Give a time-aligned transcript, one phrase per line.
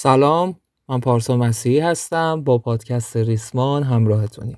[0.00, 0.56] سلام
[0.88, 4.56] من پارسا مسیحی هستم با پادکست ریسمان همراهتونیم.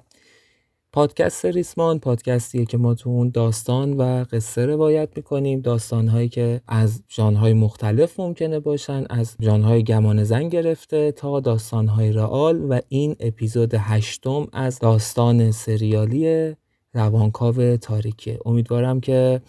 [0.93, 7.03] پادکست ریسمان پادکستیه که ما تو اون داستان و قصه روایت می‌کنیم داستانهایی که از
[7.11, 13.75] ژانرهای مختلف ممکنه باشن از ژانرهای گمان زن گرفته تا داستانهای رئال و این اپیزود
[13.75, 16.55] هشتم از داستان سریالی
[16.95, 19.41] روانکاو تاریکه امیدوارم که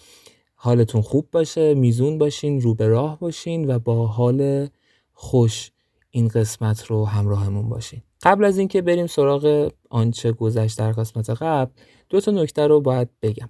[0.55, 4.67] حالتون خوب باشه میزون باشین رو به راه باشین و با حال
[5.13, 5.71] خوش
[6.11, 8.01] این قسمت رو همراهمون باشین.
[8.23, 11.71] قبل از اینکه بریم سراغ آنچه گذشت در قسمت قبل
[12.09, 13.49] دو تا نکته رو باید بگم.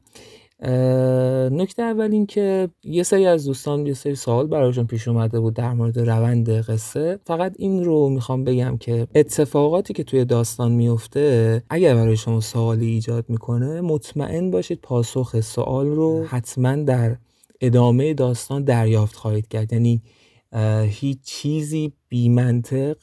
[1.58, 5.54] نکته اول این که یه سری از دوستان یه سری سوال براشون پیش اومده بود
[5.54, 7.20] در مورد روند قصه.
[7.26, 12.86] فقط این رو می‌خوام بگم که اتفاقاتی که توی داستان میفته اگر برای شما سوالی
[12.86, 17.18] ایجاد می‌کنه مطمئن باشید پاسخ سوال رو حتما در
[17.62, 19.74] ادامه داستان دریافت خواهید کرد.
[19.74, 20.02] یعنی
[20.90, 22.98] هیچ چیزی بی منطق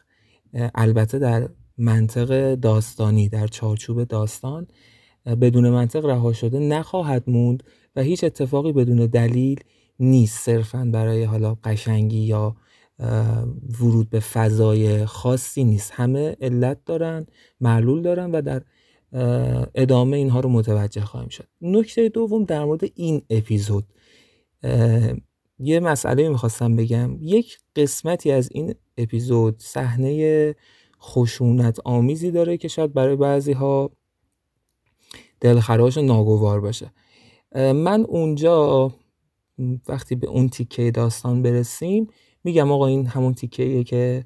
[0.75, 1.49] البته در
[1.79, 4.67] منطق داستانی در چارچوب داستان
[5.27, 7.63] بدون منطق رها شده نخواهد موند
[7.97, 9.61] و هیچ اتفاقی بدون دلیل
[10.01, 10.45] نیست.
[10.45, 12.57] صرفا برای حالا قشنگی یا
[13.81, 15.93] ورود به فضای خاصی نیست.
[15.95, 17.27] همه علت دارن
[17.61, 18.63] معلول دارن و در
[19.75, 21.49] ادامه اینها رو متوجه خواهیم شد.
[21.61, 23.85] نکته دوم در مورد این اپیزود
[25.59, 27.17] یه مسئله می‌خواستم بگم.
[27.21, 30.55] یک قسمتی از این اپیزود صحنه
[31.03, 33.91] خشونت آمیزی داره که شاید برای بعضی ها
[35.41, 36.93] دلخراش و ناگوار باشه.
[37.55, 38.93] من اونجا
[39.89, 42.07] وقتی به اون تیکه داستان برسیم
[42.45, 44.25] میگم آقا این همون تیکه که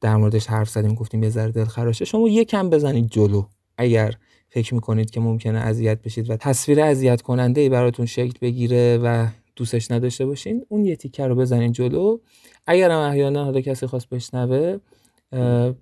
[0.00, 2.04] در موردش حرف زدیم گفتیم یه ذره دلخراشه.
[2.04, 3.44] شما یکم بزنید جلو
[3.78, 4.14] اگر
[4.48, 9.26] فکر می‌کنید که ممکنه اذیت بشید و تصویر اذیت کننده ای براتون شکل بگیره و
[9.56, 12.18] دوستش نداشته باشین اون یه تیکه رو بزنین جلو.
[12.66, 14.78] اگر هم احیانا حالا کسی خواست بشنوه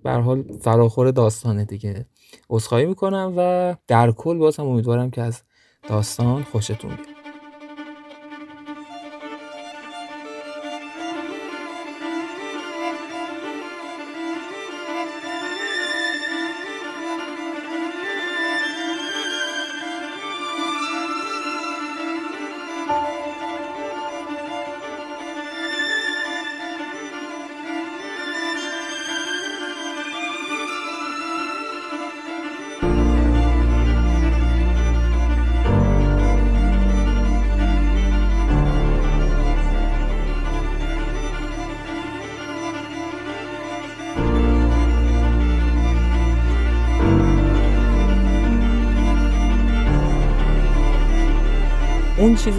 [0.03, 2.05] به حال فراخور داستانه دیگه.
[2.49, 5.41] عذرخواهی می‌کنم و در کل باز هم امیدوارم که از
[5.87, 7.12] داستان خوشتون بیاد.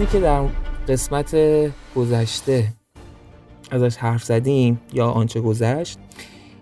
[0.05, 0.43] چیزی که در
[0.87, 1.35] قسمت
[1.95, 2.73] گذشته
[3.71, 5.99] ازش حرف زدیم یا آنچه گذشت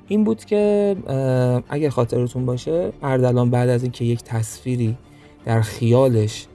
[0.08, 0.96] این بود که
[1.70, 4.98] اگر خاطرتون باشه اردلان بعد از اینکه یک تصویری
[5.46, 6.48] در خیالش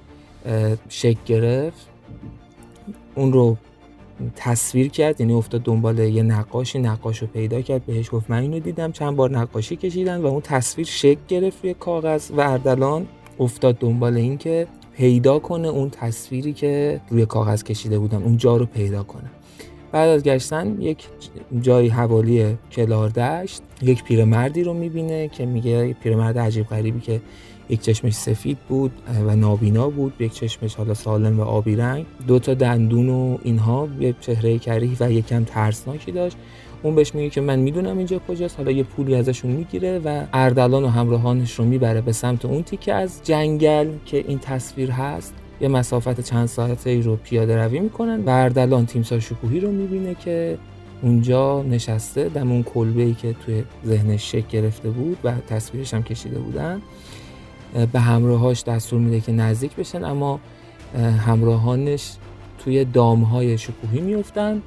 [0.88, 1.88] شکل گرفت
[3.15, 3.56] اون رو
[4.37, 8.59] تصویر کرد یعنی افتاد دنبال یه نقاشی نقاش رو پیدا کرد بهش گفت من اینو
[8.59, 13.06] دیدم چند بار نقاشی کشیدن و اون تصویر شکل گرفت روی کاغذ و اردلان
[13.41, 14.66] افتاد دنبال این که
[14.98, 19.31] پیدا کنه اون تصویری که روی کاغذ کشیده بودن اون جا رو پیدا کنه.
[19.92, 21.09] بعد از گشتن یک
[21.60, 27.20] جایی حوالی کلار دشت یک پیرمردی رو می‌بینه که میگه پیرمرد عجیب غریبی که
[27.69, 28.92] یک چشمش سفید بود
[29.26, 32.06] و نابینا بود یک چشمش حالا سالم و آبی رنگ.
[32.26, 36.37] دو تا دندون و اینها یه چهره کریه و یکم ترسناکی داشت.
[36.82, 40.84] اون بهش میگه که من می‌دونم اینجا کجاست حالا یه پولی ازشون می‌گیره و اردلان
[40.84, 45.34] و همراهانش رو می‌بره به سمت اون تیکه از جنگل که این تصویر هست.
[45.60, 50.14] یه مسافت چند ساعته ای رو پیاده روی می‌کنن و اردلان تیمسار شکوهی رو می‌بینه
[50.14, 50.58] که
[51.02, 56.02] اونجا نشسته دم اون کلبه ای که توی ذهنش شکل گرفته بود و تصویرش هم
[56.02, 56.82] کشیده بودن.
[57.92, 60.40] به همراهاش دستور میده که نزدیک بشن اما
[61.26, 62.12] همراهانش
[62.58, 64.62] توی دامهای شکوهی میفتن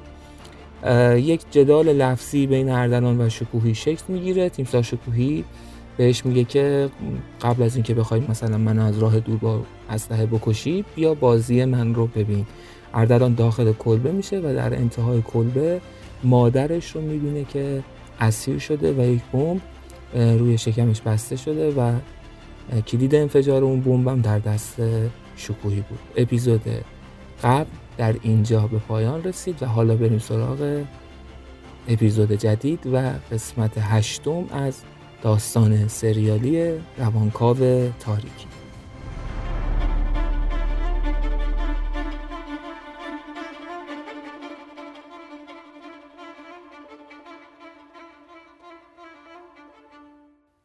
[1.16, 4.48] یک جدال لفظی بین اردلان و شکوهی شکل می‌گیره.
[4.48, 5.44] تیمسار شکوهی
[5.96, 6.90] بهش میگه که
[7.42, 11.94] قبل از اینکه بخوای مثلا من از راه دور با اسلحه بکشی بیا بازی من
[11.94, 12.46] رو ببین.
[12.94, 15.80] اردلان داخل کلبه میشه و در انتهای کلبه
[16.24, 17.82] مادرش رو می‌بینه که
[18.20, 19.60] اسیر شده و یک بمب
[20.14, 21.92] روی شکمش بسته شده و
[22.86, 24.76] کلید انفجار اون بمبم در دست
[25.36, 25.98] شکوهی بود.
[26.16, 26.62] اپیزود
[27.44, 27.81] قبل.
[27.96, 30.84] در اینجا به پایان رسید و حالا بریم سراغ
[31.88, 34.82] اپیزود جدید و قسمت هشتم از
[35.22, 37.56] داستان سریالی روانکاو
[38.00, 38.46] تاریکی.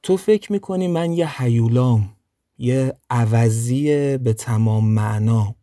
[0.04, 2.10] تو فکر می‌کنی من یه حیولام
[2.58, 5.56] یه عوضی به تمام معنا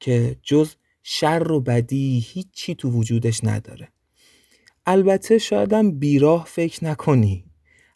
[0.00, 0.74] که جز
[1.06, 3.88] شر و بدی هیچی تو وجودش نداره.
[4.86, 7.44] البته شایدم بیراه فکر نکنی.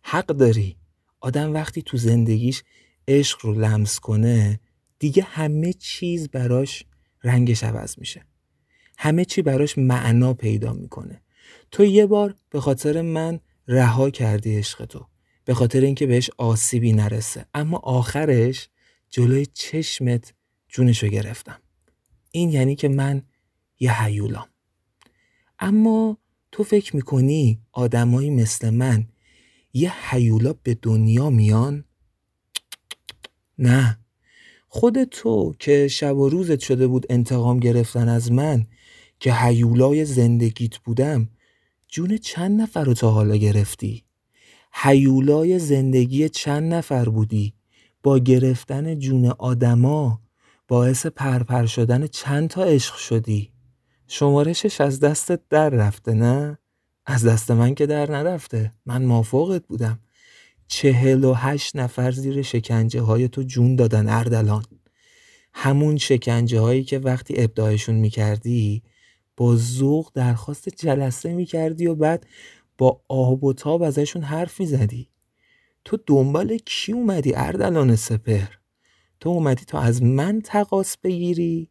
[0.02, 0.76] حق داری.
[1.20, 2.62] آدم وقتی تو زندگیش
[3.08, 4.60] عشق رو لمس کنه
[4.98, 6.84] دیگه همه چیز براش
[7.24, 8.26] رنگش عوض میشه.
[8.98, 11.22] همه چی براش معنا پیدا می‌کنه.
[11.70, 15.06] تو یه بار به خاطر من رها کردی عشق تو.
[15.44, 17.46] به خاطر اینکه بهش آسیبی نرسه.
[17.54, 18.68] اما آخرش
[19.10, 20.34] جلوی چشمت
[20.68, 21.60] جونشو گرفتم.
[22.30, 23.22] این یعنی که من
[23.80, 24.48] یه حیولام
[25.58, 26.18] اما
[26.52, 29.06] تو فکر می‌کنی آدمایی مثل من
[29.72, 31.84] یه حیولا به دنیا میان؟
[33.58, 33.98] نه
[34.68, 38.66] خود تو که شب و روزت شده بود انتقام گرفتن از من
[39.20, 41.28] که حیولای زندگیت بودم
[41.88, 44.04] جون چند نفر رو تا حالا گرفتی؟
[44.72, 47.54] حیولای زندگی چند نفر بودی؟
[48.02, 50.20] با گرفتن جون آدما
[50.68, 53.52] باعث پرپر شدن چند تا عشق شدی؟
[54.06, 56.58] شمارشش از دستت در رفته نه؟
[57.06, 58.72] از دست من که در نرفته.
[58.86, 60.00] من مافوقت بودم.
[60.66, 64.64] چهل و هشت نفر زیر شکنجه های تو جون دادن اردلان.
[65.54, 68.82] همون شکنجه هایی که وقتی ابداعشون می‌کردی
[69.36, 72.26] با ذوق درخواست جلسه می‌کردی و بعد
[72.78, 75.08] با آب و تاب ازشون حرف می‌زدی
[75.84, 78.46] تو دنبال کی اومدی اردلان سپر
[79.20, 81.70] تو اومدی تا از من تقاس بگیری؟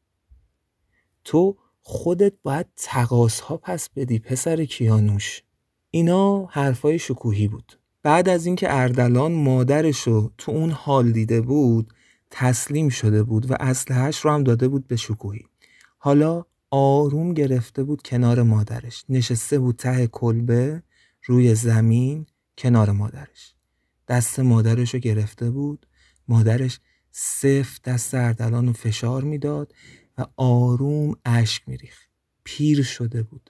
[1.23, 5.43] تو خودت باید تقاس ها پس بدی پسر کیانوش.
[5.91, 7.79] اینا حرفای شکوهی بود.
[8.03, 11.93] بعد از اینکه اردلان مادرشو تو اون حال دیده بود
[12.31, 15.45] تسلیم شده بود و اسلحهش رو هم داده بود به شکوهی.
[15.97, 19.05] حالا آروم گرفته بود کنار مادرش.
[19.09, 20.83] نشسته بود ته کلبه
[21.25, 22.25] روی زمین
[22.57, 23.55] کنار مادرش.
[24.07, 25.87] دست مادرش رو گرفته بود.
[26.27, 26.79] مادرش
[27.19, 29.73] صف دست اردلان فشار می‌داد
[30.17, 32.09] و آروم اشک میریخت.
[32.43, 33.49] پیر شده بود.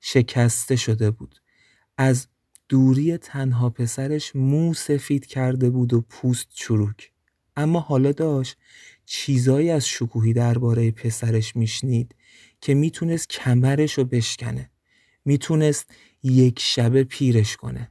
[0.00, 1.34] شکسته شده بود.
[1.96, 2.26] از
[2.68, 7.12] دوری تنها پسرش مو سفید کرده بود و پوست چروک.
[7.56, 8.56] اما حالا داشت
[9.04, 12.14] چیزایی از شکوهی درباره پسرش میشنید
[12.60, 14.70] که می‌تونست کمرش رو بشکنه.
[15.24, 15.90] می‌تونست
[16.22, 17.90] یک شبه پیرش کنه.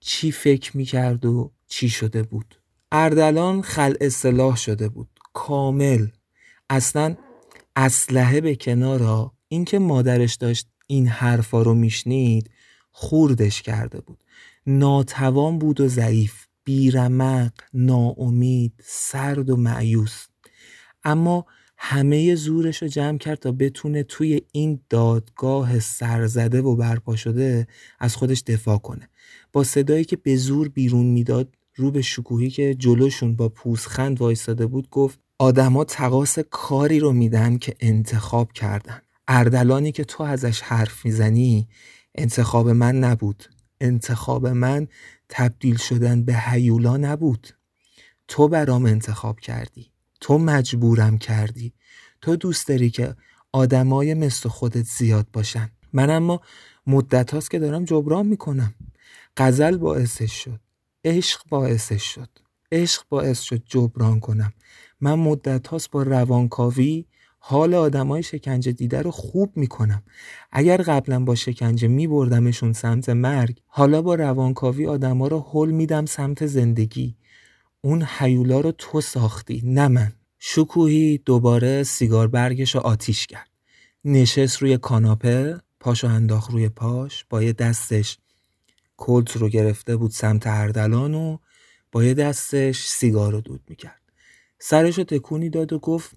[0.00, 2.60] چی فکر می‌کرد و چی شده بود.
[2.96, 5.08] اردلان خل اصلاح شده بود.
[5.32, 6.06] کامل.
[6.70, 7.16] اصلا
[7.76, 12.50] اسلحه به کنار اینکه مادرش داشت این حرفا رو میشنید
[12.90, 14.24] خوردش کرده بود.
[14.66, 16.46] ناتوان بود و ضعیف.
[16.64, 20.26] بیرمق ناامید سرد و معیوس
[21.04, 21.46] اما
[21.76, 27.66] همه زورش رو جمع کرد تا بتونه توی این دادگاه سرزده و برپا شده
[27.98, 29.08] از خودش دفاع کنه.
[29.52, 34.66] با صدایی که به زور بیرون می‌داد رو به شکوهی که جلوشون با پوزخند وایستاده
[34.66, 39.00] بود گفت آدما تقاس کاری رو میدن که انتخاب کردن.
[39.28, 41.68] اردلانی که تو ازش حرف می‌زنی
[42.14, 43.44] انتخاب من نبود.
[43.80, 44.88] انتخاب من
[45.28, 47.48] تبدیل شدن به حیولا نبود.
[48.28, 49.90] تو برام انتخاب کردی.
[50.20, 51.72] تو مجبورم کردی.
[52.20, 53.14] تو دوست داری که
[53.52, 55.70] آدمای مثل خودت زیاد باشن.
[55.92, 56.40] من اما
[56.86, 58.74] مدت هاست که دارم جبران می‌کنم.
[59.36, 60.60] غزل باعثش شد.
[61.04, 62.28] عشق باعثش شد.
[62.72, 64.52] عشق باعث شد جبران کنم.
[65.00, 67.04] من مدت هاست با روانکاوی
[67.38, 70.02] حال آدمای شکنجه دیده رو خوب می‌کنم.
[70.52, 76.46] اگر قبلا با شکنجه میبردمشون سمت مرگ حالا با روانکاوی آدما رو حل میدم سمت
[76.46, 77.16] زندگی.
[77.80, 80.12] اون حیولا رو تو ساختی نه من.
[80.38, 83.50] شکوهی دوباره سیگار برگش رو آتیش کرد.
[84.04, 88.18] نشست روی کاناپه پاشو انداخت روی پاش با یه دستش
[88.96, 91.38] کلت رو گرفته بود سمت اردلان و
[91.92, 94.00] با یه دستش سیگار رو دود می‌کرد.
[94.58, 96.10] سرش رو تکونی داد و گفت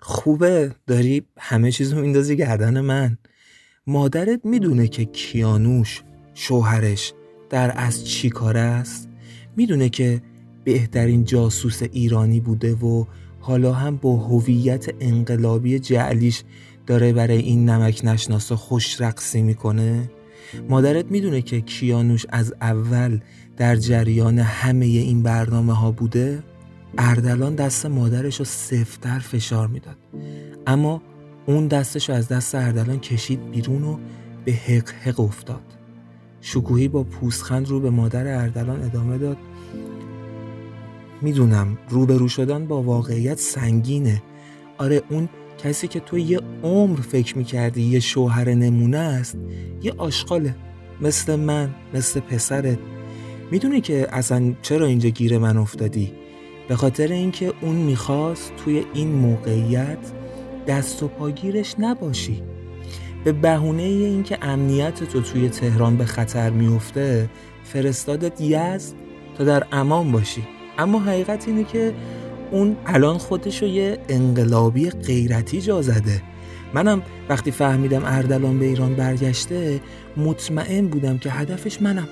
[0.00, 3.18] خوبه داری همه چیز رو میندازی گردن من.
[3.86, 6.02] مادرت می‌دونه که کیانوش
[6.34, 7.12] شوهرش
[7.50, 9.08] در از چی کار است.
[9.56, 10.22] می‌دونه که
[10.64, 13.04] بهترین جاسوس ایرانی بوده و
[13.40, 16.42] حالا هم با هویت انقلابی جعلیش
[16.86, 20.10] داره برای این نمک نشناسا خوش رقصی می‌کنه.
[20.68, 23.20] مادرت می‌دونه که کیانوش از اول
[23.56, 26.42] در جریان همه این برنامه ها بوده؟
[26.98, 29.96] اردلان دست مادرش رو سفتر فشار می‌داد.
[30.66, 31.02] اما
[31.46, 33.98] اون دستش رو از دست اردلان کشید بیرون و
[34.44, 35.62] به حق حق افتاد.
[36.40, 39.36] شکوهی با پوستخند رو به مادر اردلان ادامه داد.
[41.22, 44.22] می‌دونم روبرو شدن با واقعیت سنگینه.
[44.78, 45.28] آره اون
[45.64, 49.38] کسی که تو یه عمر فکر می‌کردی یه شوهر نمونه است
[49.82, 50.54] یه آشغاله.
[51.00, 52.78] مثل من مثل پسرت.
[53.50, 56.12] می‌دونی که اصلا چرا اینجا گیر من افتادی؟
[56.68, 59.98] به خاطر اینکه اون می‌خواست توی این موقعیت
[60.66, 62.42] دست و پاگیرش نباشی.
[63.24, 67.30] به بهونه اینکه امنیت تو توی تهران به خطر میفته
[67.64, 68.94] فرستادت یزد
[69.38, 70.42] تا در امان باشی.
[70.78, 71.94] اما حقیقت اینه که
[72.54, 76.22] اون الان خودش رو یه انقلابی غیرتی جا زده.
[76.74, 79.80] منم وقتی فهمیدم اردلان به ایران برگشته
[80.16, 82.08] مطمئن بودم که هدفش منم.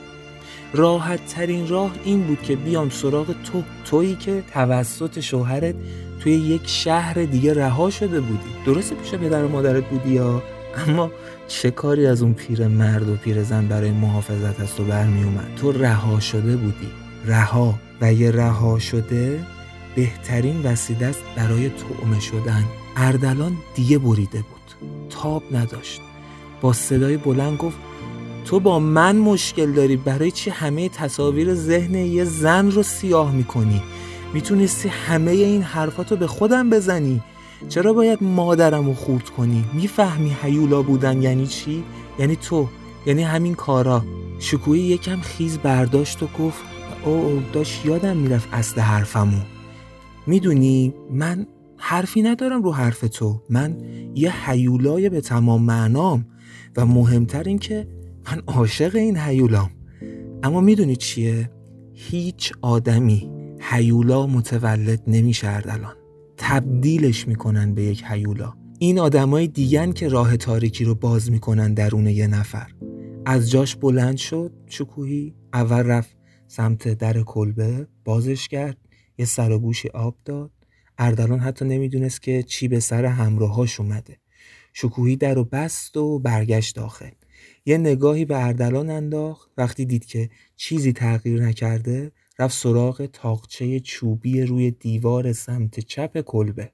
[0.74, 3.62] راحت ترین راه این بود که بیام سراغ تو.
[3.84, 5.74] تویی که توسط شوهرت
[6.20, 8.50] توی یک شهر دیگه رها شده بودی.
[8.66, 10.42] درسته پیش پدر و مادرت بودی یا؟
[10.88, 11.10] اما
[11.48, 15.48] چه کاری از اون پیر مرد و پیر زن برای محافظت از تو برمی اومد
[15.56, 16.88] تو رها شده بودی.
[17.26, 17.74] رها.
[18.00, 19.40] و یه رها شده
[19.96, 22.64] بهترین وسیله است برای تعمه شدن.
[22.96, 24.90] اردلان دیگه بریده بود.
[25.10, 26.00] تاب نداشت.
[26.60, 27.78] با صدای بلند گفت
[28.44, 33.82] تو با من مشکل داری؟ برای چی همه تصاویر ذهن یه زن رو سیاه می‌کنی؟
[34.34, 37.20] می‌تونستی همه این حرفاتو به خودم بزنی؟
[37.68, 41.84] چرا باید مادرم رو خورد کنی؟ می‌فهمی هیولا بودن یعنی چی؟
[42.18, 42.68] یعنی تو
[43.06, 44.04] یعنی همین کارا.
[44.38, 46.62] شکوی یکم خیز برداشت و گفت
[47.04, 49.40] او داشت یادم می‌رفت اصل حرفمو.
[50.26, 53.42] می‌دونی من حرفی ندارم رو حرف تو.
[53.50, 53.76] من
[54.14, 56.26] یه هیولای به تمام معنام.
[56.76, 57.88] و مهمتر این که
[58.26, 59.70] من عاشق این هیولام.
[60.42, 61.50] اما می‌دونی چیه؟
[61.92, 65.94] هیچ آدمی هیولا متولد نمیشه الان.
[66.36, 68.52] تبدیلش می‌کنن به یک هیولا.
[68.78, 72.70] این آدمای دیگن که راه تاریکی رو باز می‌کنن درون یه نفر.
[73.26, 78.76] از جاش بلند شد شکوهی اول رفت سمت در کلبه بازش کرد.
[79.18, 80.50] یه سر و گوشی آب داد.
[80.98, 84.18] اردلان حتی نمی‌دونست که چی به سر همراهاش اومده.
[84.72, 87.10] شکوهی در و بست و برگشت داخل.
[87.66, 89.50] یه نگاهی به اردلان انداخت.
[89.56, 96.72] وقتی دید که چیزی تغییر نکرده رفت سراغ تاقچه چوبی روی دیوار سمت چپ کلبه.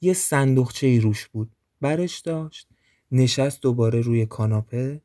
[0.00, 1.50] یه صندوقچه روش بود.
[1.80, 2.68] برش داشت.
[3.12, 5.00] نشست دوباره روی کاناپه.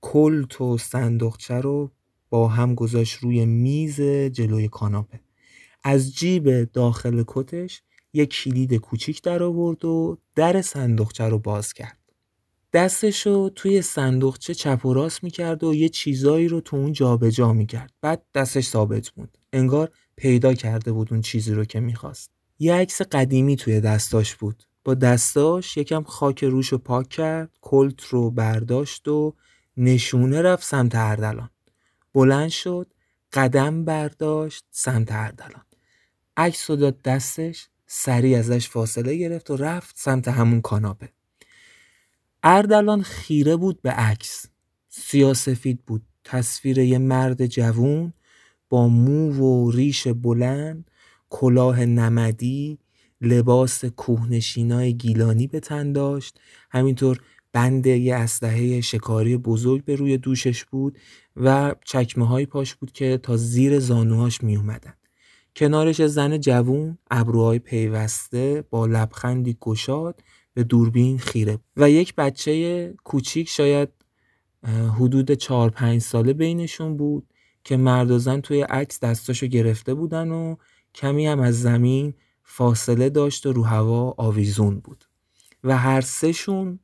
[0.00, 1.90] کلت و صندوقچه رو
[2.30, 4.00] با هم گذاشت روی میز
[4.32, 5.20] جلوی کاناپه.
[5.82, 7.82] از جیب داخل کتش
[8.12, 11.98] یک کلید کوچیک در آورد و در صندوقچه رو باز کرد.
[12.72, 17.30] دستش رو توی صندوقچه چپ و راست می‌کرد و یه چیزایی رو تو اون جابجا
[17.30, 17.92] جا می‌کرد.
[18.00, 19.38] بعد دستش ثابت بود.
[19.52, 22.30] انگار پیدا کرده بود اون چیزی رو که می‌خواست.
[22.58, 24.62] یه عکس قدیمی توی دستاش بود.
[24.84, 29.34] با دستاش یکم خاک روش رو پاک کرد کلت رو برداشت و
[29.76, 31.50] نشونه رفت سمت اردلان.
[32.14, 32.92] بلند شد
[33.32, 35.64] قدم برداشت سمت اردلان.
[36.40, 41.08] عکس رو داد دستش سریع ازش فاصله گرفت و رفت سمت همون کاناپه.
[42.42, 44.46] اردلان خیره بود به عکس.
[44.88, 46.02] سیاسفید بود.
[46.24, 48.12] تصویر یه مرد جوون
[48.68, 50.90] با مو و ریش بلند
[51.30, 52.78] کلاه نمدی
[53.20, 56.40] لباس کوهنشینای گیلانی به تن داشت.
[56.70, 57.20] همینطور
[57.52, 60.98] بند یه اسلحه شکاری بزرگ به روی دوشش بود
[61.36, 64.94] و چکمه های پاش بود که تا زیر زانوهاش می اومدن.
[65.56, 70.22] کنارش زن جوون ابروهای پیوسته با لبخندی گشاد
[70.54, 71.58] به دوربین خیره.
[71.76, 73.88] و یک بچه کوچیک شاید
[74.96, 77.26] حدود چهار پنج ساله بینشون بود
[77.64, 80.56] که مرد و زن توی عکس دستاشو گرفته بودن و
[80.94, 85.04] کمی هم از زمین فاصله داشت و رو هوا آویزون بود.
[85.64, 86.78] و هر سهشون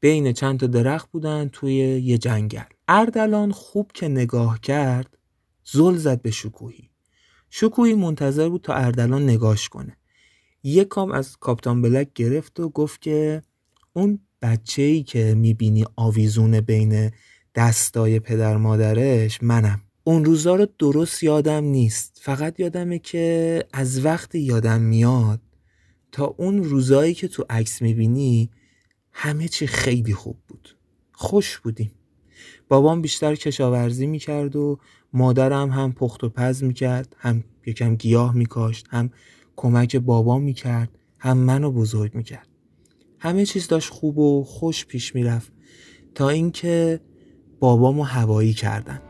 [0.00, 2.62] بین چند تا درخت بودن توی یه جنگل.
[2.88, 5.18] اردلان خوب که نگاه کرد
[5.64, 6.89] زل زد به شکوهی.
[7.50, 9.96] شکوهی منتظر بود تا اردلان نگاش کنه.
[10.62, 13.42] یک کام از کاپتان بلک گرفت و گفت که
[13.92, 17.10] اون بچه ای که می‌بینی آویزون بین
[17.54, 19.80] دستای پدر مادرش منم.
[20.04, 22.20] اون روزا رو درست یادم نیست.
[22.22, 25.40] فقط یادمه که از وقتی یادم میاد
[26.12, 28.50] تا اون روزایی که تو عکس می‌بینی
[29.12, 30.76] همه چی خیلی خوب بود.
[31.12, 31.92] خوش بودیم.
[32.68, 34.78] بابام بیشتر کشاورزی می‌کرد و
[35.12, 39.10] مادرم هم پخت و پز می‌کرد هم یکم گیاه میکاشت هم
[39.56, 40.88] کمک بابا می‌کرد
[41.18, 42.48] هم منو بزرگ می‌کرد.
[43.18, 45.52] همه چیز داشت خوب و خوش پیش می‌رفت
[46.14, 47.00] تا اینکه
[47.60, 49.00] بابامو هوایی کردن.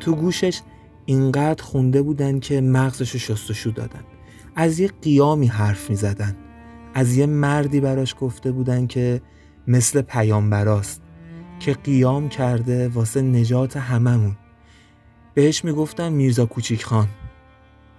[0.00, 0.60] تو گوشش
[1.08, 4.00] اینقدر خونده بودن که مغزشو شستشو دادن.
[4.56, 6.36] از یه قیامی حرف می زدن
[6.94, 9.20] از یه مردی براش گفته بودن که
[9.66, 11.02] مثل پیامبراست
[11.60, 14.36] که قیام کرده واسه نجات هممون.
[15.34, 17.08] بهش می‌گفتن میرزا کوچیک خان.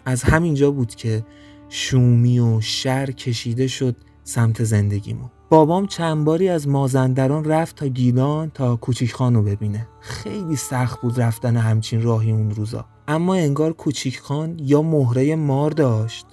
[0.06, 1.26] از همینجا بود که
[1.70, 5.30] شومی و شر کشیده شد سمت زندگیمون.
[5.50, 9.88] بابام چند باری از مازندران رفت تا گیلان تا کوچیک خانو ببینه.
[10.00, 12.86] خیلی سخت بود رفتن همچین راهی اون روزا.
[13.12, 16.26] اما انگار کوچیک خان یا مهره مار داشت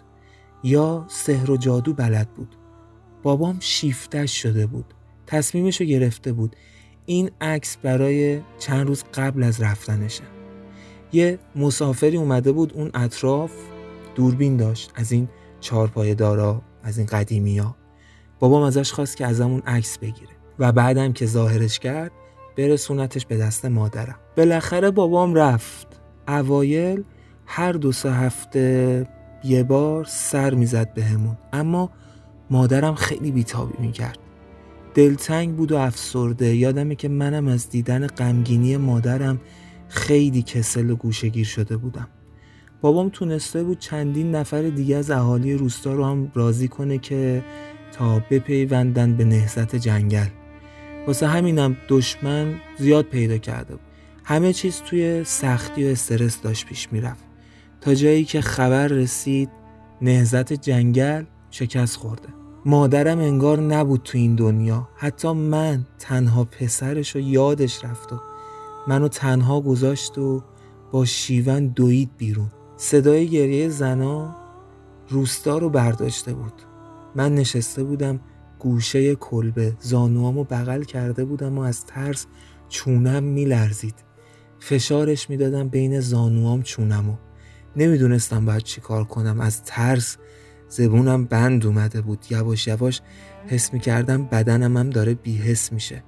[0.64, 2.56] یا سحر و جادو بلد بود.
[3.23, 4.95] بابام شیفتش شده بود.
[5.26, 6.56] تصمیمشو گرفته بود.
[7.06, 10.23] این عکس برای چند روز قبل از رفتنشه.
[11.12, 13.52] یه مسافری اومده بود اون اطراف
[14.14, 14.92] دوربین داشت.
[14.95, 15.28] از این
[15.61, 17.76] چارپایه دارا از این قدیمی ها
[18.38, 20.33] بابام ازش خواست که ازمون عکس بگیره.
[20.59, 22.12] و بعدم که ظاهرش کرد
[22.56, 24.18] برسونتش به دست مادرم.
[24.37, 25.96] بالاخره بابام رفت.
[26.28, 27.04] اوایل
[27.47, 29.06] هر دو سه هفته
[29.45, 31.37] یه بار سر می‌زد بهمون.
[31.52, 31.90] اما
[32.50, 34.18] مادرم خیلی بیتابی می‌کرد.
[34.95, 36.56] دلتنگ بود و افسرده.
[36.56, 39.40] یادمه که منم از دیدن غمگینی مادرم
[39.88, 42.09] خیلی کسل و گوشگیر شده بودم.
[42.80, 47.42] بابام تونسته بود چندین نفر دیگه از اهالی روستا رو هم راضی کنه که
[47.92, 50.28] تا بپیوندن به نهزت جنگل.
[51.06, 53.86] واسه همینم دشمن زیاد پیدا کرده بود.
[54.28, 57.25] همه چیز توی سختی و استرس داشت پیش می‌رفت.
[57.80, 59.50] تا جایی که خبر رسید
[60.02, 62.28] نهزت جنگل شکست خورده.
[62.64, 64.88] مادرم انگار نبود تو این دنیا.
[64.97, 68.21] حتی من تنها پسرش و یادش رفت و
[68.88, 70.42] منو تنها گذاشت و
[70.92, 72.50] با شیون دوید بیرون.
[72.76, 74.37] صدای گریه زنا
[75.09, 76.62] روستا رو برداشته بود.
[77.14, 78.21] من نشسته بودم
[78.59, 79.76] گوشه کلبه.
[79.80, 82.26] زانوامو بغل کرده بودم و از ترس
[82.68, 84.05] چونم میلرزید.
[84.60, 87.14] فشارش می‌دادم بین زانوام چونمو.
[87.76, 89.40] نمی‌دونستم باید چی کار کنم.
[89.40, 90.16] از ترس
[90.68, 92.18] زبونم بند اومده بود.
[92.30, 93.00] یواش یواش
[93.46, 96.02] حس می‌کردم بدنم هم داره بیحس میشه.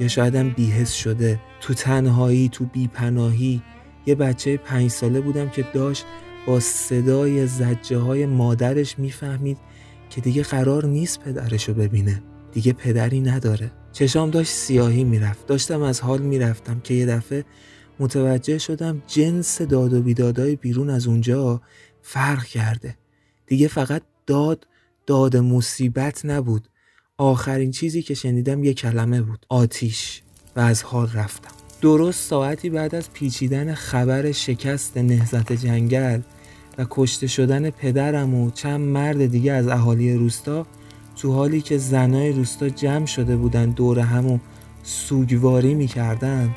[0.00, 1.40] یا شایدم بیحس شده.
[1.60, 3.62] تو تنهایی تو بیپناهی.
[4.06, 6.04] یه بچه پنج ساله بودم که داشت
[6.46, 9.58] با صدای زجه های مادرش می‌فهمید
[10.10, 12.22] که دیگه قرار نیست پدرشو ببینه.
[12.52, 13.70] دیگه پدری نداره.
[13.92, 15.46] چشام داشت سیاهی می‌رفت.
[15.46, 17.44] داشتم از حال می‌رفتم که یه دفعه
[18.00, 21.60] متوجه شدم جنس داد و بیدادای بیرون از اونجا
[22.02, 22.96] فرق کرده.
[23.46, 24.66] دیگه فقط داد
[25.06, 26.68] داد مصیبت نبود.
[27.16, 30.22] آخرین چیزی که شنیدم یه کلمه بود آتیش.
[30.56, 31.50] و از حال رفتم.
[31.80, 36.20] درست ساعتی بعد از پیچیدن خبر شکست نهزت جنگل
[36.78, 40.66] و کشته شدن پدرم و چند مرد دیگه از اهالی روستا
[41.16, 44.38] تو حالی که زنای روستا جمع شده بودن دور هم و
[44.82, 46.54] سوگواری می‌کردن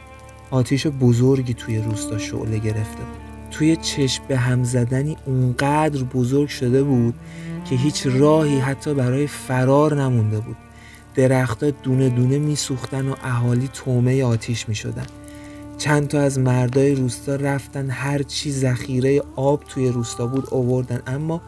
[0.52, 3.22] آتیش بزرگی توی روستا شعله گرفته بود.
[3.52, 7.14] توی چشم به هم زدنی اونقدر بزرگ شده بود
[7.70, 10.58] که هیچ راهی حتی برای فرار نمونده بود.
[11.16, 15.06] درختها دونه دونه میسوختن و اهالی تومه آتیش می‌شدن.
[15.78, 21.42] چند تا از مردای روستا رفتن هر چی ذخیره آب توی روستا بود آوردن اما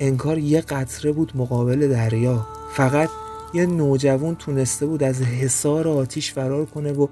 [0.00, 2.46] انکار یه قطره بود مقابل دریا.
[2.72, 3.08] فقط
[3.54, 7.06] یه نوجوان تونسته بود از حصار آتیش فرار کنه و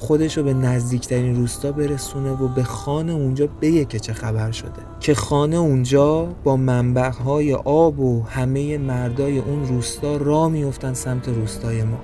[0.00, 4.70] خودش رو به نزدیکترین روستا برسونه و به خانه اونجا بگه که چه خبر شده.
[5.00, 11.82] که خانه اونجا با منبعهای آب و همه مردای اون روستا را میفتن سمت روستای
[11.82, 11.98] ما.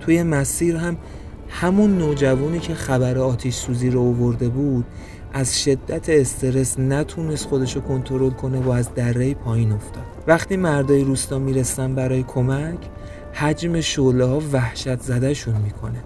[0.00, 0.96] توی مسیر هم
[1.48, 4.84] همون نوجوانی که خبر آتیش سوزی رو آورده بود
[5.32, 10.04] از شدت استرس نتونست خودشو کنترل کنه و از دره پایین افتاد.
[10.26, 12.78] وقتی مردای روستا می‌رسن برای کمک
[13.32, 15.98] حجم شعله ها وحشت زدهشون می‌کنه.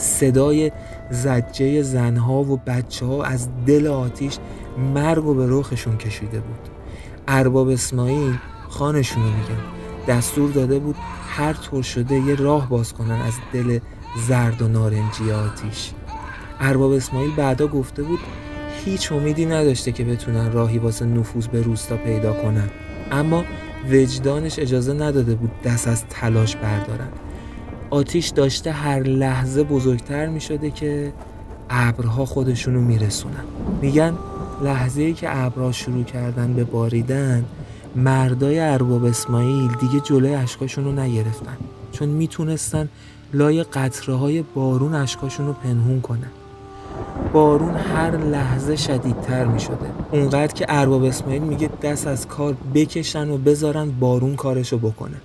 [0.00, 0.72] صدای
[1.10, 4.38] زجه زنها و بچه ها از دل آتیش
[4.94, 6.68] مرگ و به رخشون کشیده بود.
[7.28, 8.34] ارباب اسماعیل
[8.68, 9.60] خانشون میگن.
[10.08, 10.96] دستور داده بود
[11.28, 13.78] هر طور شده یه راه باز کنن از دل
[14.28, 15.90] زرد و نارنجی آتیش.
[16.60, 18.18] ارباب اسماعیل بعدا گفته بود
[18.84, 22.70] هیچ امیدی نداشته که بتونن راهی واسه نفوذ به روستا پیدا کنن.
[23.10, 23.44] اما
[23.90, 27.08] وجدانش اجازه نداده بود دست از تلاش بردارن.
[27.90, 31.12] آتیش داشته هر لحظه بزرگتر می شده که
[31.70, 33.44] ابرها خودشونو میرسونن.
[33.82, 34.14] میگن
[34.62, 37.44] لحظه ای که ابرها شروع کردن به باریدن
[37.96, 41.56] مردای ارباب اسماعیل دیگه جلوی اشکاشون رو نگرفتن.
[41.92, 42.88] چون می‌تونستن
[43.32, 46.30] لای قطره های بارون اشکاشون رو پنهون کنن.
[47.32, 53.30] بارون هر لحظه شدیدتر می شده اونقدر که ارباب اسماعیل میگه دست از کار بکشن
[53.30, 55.16] و بذارن بارون کارشو بکنه.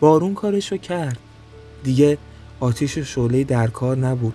[0.00, 1.18] بارون کارشو کرد.
[1.82, 2.18] دیگه
[2.60, 4.34] آتیش و شعله در کار نبود.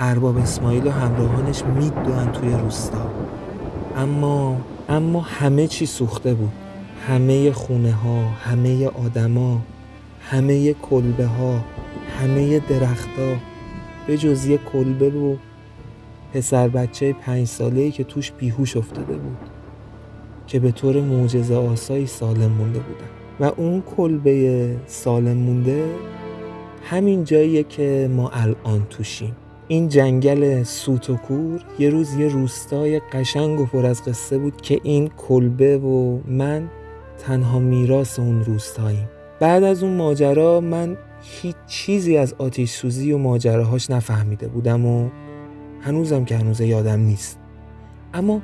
[0.00, 3.10] ارباب اسماعیل و همراهانش میدوان توی روستا.
[3.96, 6.52] اما اما همه چی سوخته بود.
[7.08, 9.60] همه خونه ها همه آدما
[10.20, 11.60] همه کلبه ها
[12.20, 13.36] همه درختها.
[14.06, 15.36] به جز یه کلبه و
[16.32, 19.38] پسر بچه پنج ساله که توش بیهوش افتاده بود.
[20.46, 23.06] که به طور معجزه آسایی سالم مونده بودن.
[23.40, 25.84] و اون کلبه سالم مونده
[26.82, 29.36] همین جاییه که ما الان توشیم.
[29.68, 34.60] این جنگل سوت و کور یه روز یه روستای قشنگ و پر از قصه بود
[34.60, 36.68] که این کلبه و من
[37.18, 39.08] تنها میراث اون روستاییم.
[39.40, 45.08] بعد از اون ماجرا من هیچ چیزی از آتیش سوزی و ماجراهاش نفهمیده بودم و
[45.80, 47.38] هنوزم که هنوز یادم نیست.
[48.14, 48.40] اما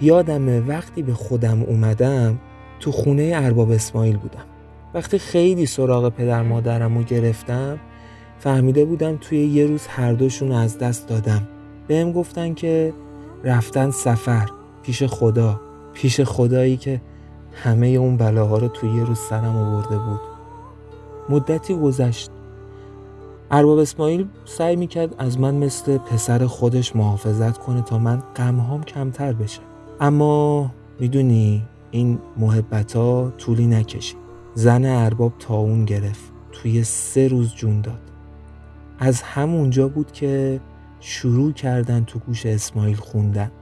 [0.00, 2.38] یادمه وقتی به خودم اومدم
[2.80, 4.44] تو خونه ارباب اسماعیل بودم.
[4.94, 7.78] وقتی خیلی سراغ پدر مادرم رو گرفتم
[8.38, 11.48] فهمیده بودم توی یه روز هر دوشون از دست دادم.
[11.88, 12.92] بهم گفتن که
[13.44, 14.48] رفتن سفر
[14.82, 15.60] پیش خدا
[15.92, 17.00] پیش خدایی که
[17.52, 20.20] همه اون بلاها رو توی یه روز سرم آورده بود.
[21.28, 22.30] مدتی گذشت.
[23.50, 29.32] ارباب اسماعیل سعی می‌کرد از من مثل پسر خودش محافظت کنه تا من غمهام کمتر
[29.32, 29.60] بشه.
[30.00, 34.21] اما می‌دونی این محبت ها طولی نکشید.
[34.54, 38.00] زن ارباب تاون گرفت توی سه روز جون داد.
[38.98, 40.60] از همونجا بود که
[41.00, 43.52] شروع کردن تو گوش اسماعیل خوندن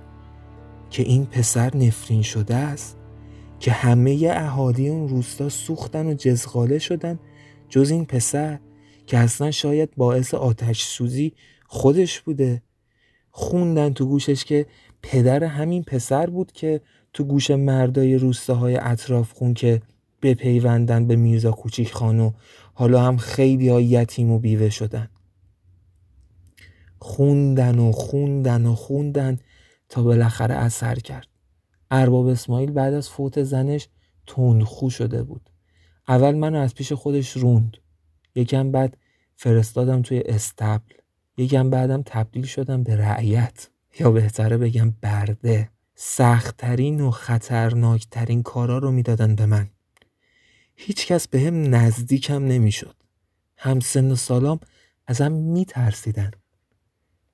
[0.90, 2.96] که این پسر نفرین شده است
[3.58, 7.18] که همه اهالی اون روستا سوختن و جزغاله شدن
[7.68, 8.58] جز این پسر
[9.06, 11.32] که اصلا شاید باعث آتش سوزی
[11.66, 12.62] خودش بوده.
[13.30, 14.66] خوندن تو گوشش که
[15.02, 16.80] پدر همین پسر بود که
[17.12, 19.82] تو گوش مردای روستاهای اطراف خون که
[20.22, 22.32] بپیوندن به میرزا کوچیک خانو
[22.74, 25.08] حالا هم خیلی ها یتیم و بیوه شدن.
[26.98, 29.38] خوندن و خوندن و خوندن
[29.88, 31.26] تا بالاخره اثر کرد.
[31.90, 33.88] ارباب اسماعیل بعد از فوت زنش
[34.26, 35.50] تندخو شده بود.
[36.08, 37.76] اول منو از پیش خودش روند.
[38.34, 38.96] یکم بعد
[39.36, 40.94] فرستادم توی استبل.
[41.36, 43.68] یکم بعدم تبدیل شدم به رعیت.
[44.00, 45.70] یا بهتره بگم برده.
[45.94, 49.68] سختترین و خطرناکترین کارا رو می‌دادن به من.
[50.82, 52.94] هیچکس به هم نزدیکم نمی‌شد.
[53.56, 54.60] هم سن و سالام
[55.06, 56.30] ازم میترسیدن.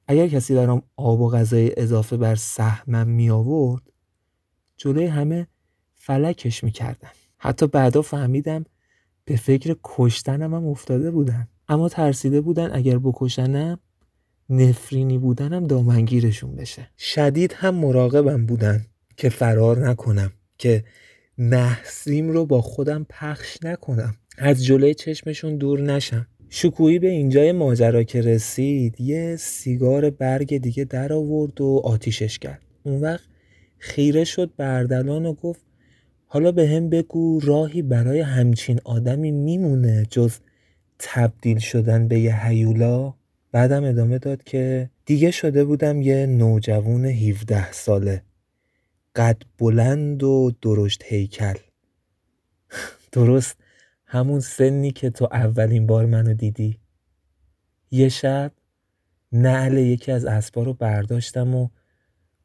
[0.07, 3.83] اگر کسی برام آب و غذای اضافه بر سهمم می آورد
[4.77, 5.47] جلوی همه
[5.95, 7.09] فلکش می‌کردن.
[7.39, 8.65] حتی بعدا فهمیدم
[9.25, 11.49] به فکر کشتنم هم افتاده بودن.
[11.69, 13.79] اما ترسیده بودن اگر بکشنم
[14.51, 16.91] نفرینی بودنم دامنگیرشون بشه.
[16.99, 20.85] شدید هم مراقبم بودن که فرار نکنم که
[21.39, 24.15] نحسیم رو با خودم پخش نکنم.
[24.39, 26.27] از جلوی چشمشون دور نشم.
[26.49, 32.63] شکویی به اینجای ماجرا که رسید یه سیگار برگ دیگه در آورد و آتیشش کرد.
[32.83, 33.25] اون وقت
[33.79, 35.65] خیره شد بردلان و گفت
[36.27, 40.33] حالا به هم بگو راهی برای همچین آدمی میمونه جز
[40.99, 43.15] تبدیل شدن به یه هیولا.
[43.53, 48.23] بعدم ادامه داد که دیگه شده بودم یه نوجوون 17 ساله.
[49.17, 51.57] قد بلند و درشت هیکل.
[53.13, 53.57] درست
[54.05, 56.79] همون سنی که تو اولین بار منو دیدی.
[57.91, 58.53] یه شب
[59.33, 61.69] نعل یکی از اسبا رو برداشتم و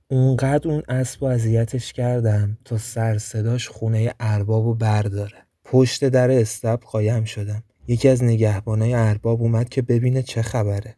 [0.08, 5.46] اونقدر اون اسب و اذیتش کردم تا سر صداش خونه ارباب و برداره.
[5.66, 7.64] پشت در استب قایم شدم.
[7.88, 10.96] یکی از نگهبانای ارباب اومد که ببینه چه خبره.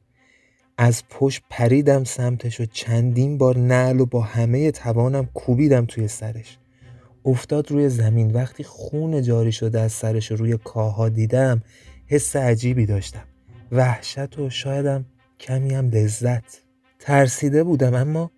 [0.77, 6.57] از پشت پریدم سمتش و چندین بار نعل و با همه توانم کوبیدم توی سرش.
[7.25, 8.31] افتاد روی زمین.
[8.31, 11.61] وقتی خون جاری شده از سرش روی کاها دیدم
[12.07, 13.23] حس عجیبی داشتم.
[13.71, 15.05] وحشت و شایدم
[15.39, 16.61] کمی هم لذت.
[16.99, 18.31] ترسیده بودم اما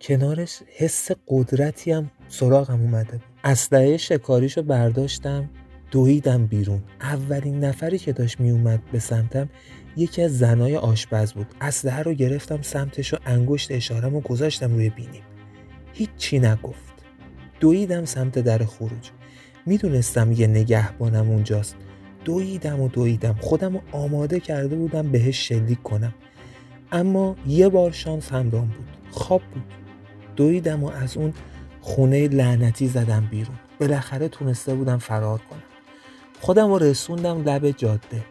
[0.00, 5.50] کنارش حس قدرتی هم سراغم اومده اسلحه شکاریشو برداشتم
[5.90, 6.82] دویدم بیرون.
[7.00, 9.48] اولین نفری که داشت میومد به سمتم
[9.96, 11.46] یکی از زنای آشپز بود.
[11.60, 15.22] اسلحه رو گرفتم سمتش و انگشت اشارم و گذاشتم روی بینیم.
[15.92, 16.92] هیچی نگفت.
[17.60, 19.10] دویدم سمت در خروج.
[19.66, 21.76] می‌دونستم یه نگهبانم اونجاست.
[22.24, 23.34] دویدم و دویدم.
[23.40, 26.14] خودم آماده کرده بودم بهش شلیک کنم.
[26.92, 28.88] اما یه بار شانس همرام بود.
[29.10, 29.74] خواب بود.
[30.36, 31.32] دویدم و از اون
[31.80, 33.56] خونه لعنتی زدم بیرون.
[33.80, 35.62] بالاخره تونسته بودم فرار کنم.
[36.40, 38.24] خودم رو رسوندم لب جاده.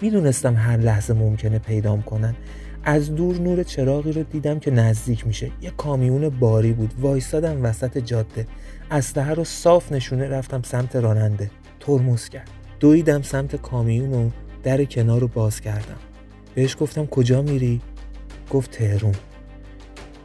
[0.00, 2.34] می‌دونستم هر لحظه ممکنه پیدام کنن.
[2.84, 5.50] از دور نور چراغی رو دیدم که نزدیک میشه.
[5.62, 6.94] یه کامیون باری بود.
[7.00, 8.46] وایستادم وسط جاده.
[8.90, 11.50] اسلحه رو صاف نشونه رفتم سمت راننده.
[11.80, 12.50] ترمز کرد.
[12.80, 14.30] دویدم سمت کامیون و
[14.62, 15.96] در کنار رو باز کردم.
[16.54, 17.80] بهش گفتم کجا میری؟
[18.50, 19.14] گفت تهرون.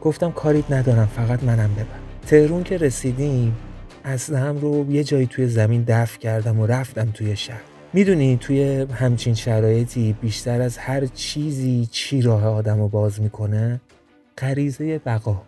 [0.02, 2.26] گفتم کاریت ندارم فقط منم ببر.
[2.26, 3.56] تهرون که رسیدیم
[4.28, 7.69] هم رو یه جایی توی زمین دفع کردم و رفتم توی شهر.
[7.92, 13.80] می‌دونی توی همچین شرایطی بیشتر از هر چیزی چی راه آدم رو باز می‌کنه؟
[14.38, 15.42] غریزه بقا.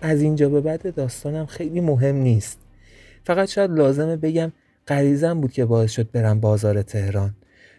[0.00, 2.58] از اینجا به بعد داستانم خیلی مهم نیست.
[3.24, 4.52] فقط شاید لازمه بگم
[4.88, 7.34] غریزم بود که باعث شد برم بازار تهران.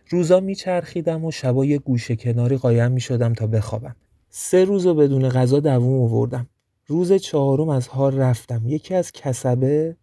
[0.09, 3.95] روزا میچرخیدم و شبا یه گوشه کناری قایم می‌شدم تا بخوابم.
[4.29, 6.47] سه روز و بدون غذا دووم آوردم.
[6.87, 8.61] روز چهارم از حال رفتم.
[8.65, 9.95] یکی از کسبه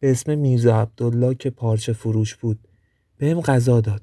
[0.00, 2.68] به اسم میرزا عبدالله که پارچه فروش بود.
[3.22, 4.02] بهم غذا داد.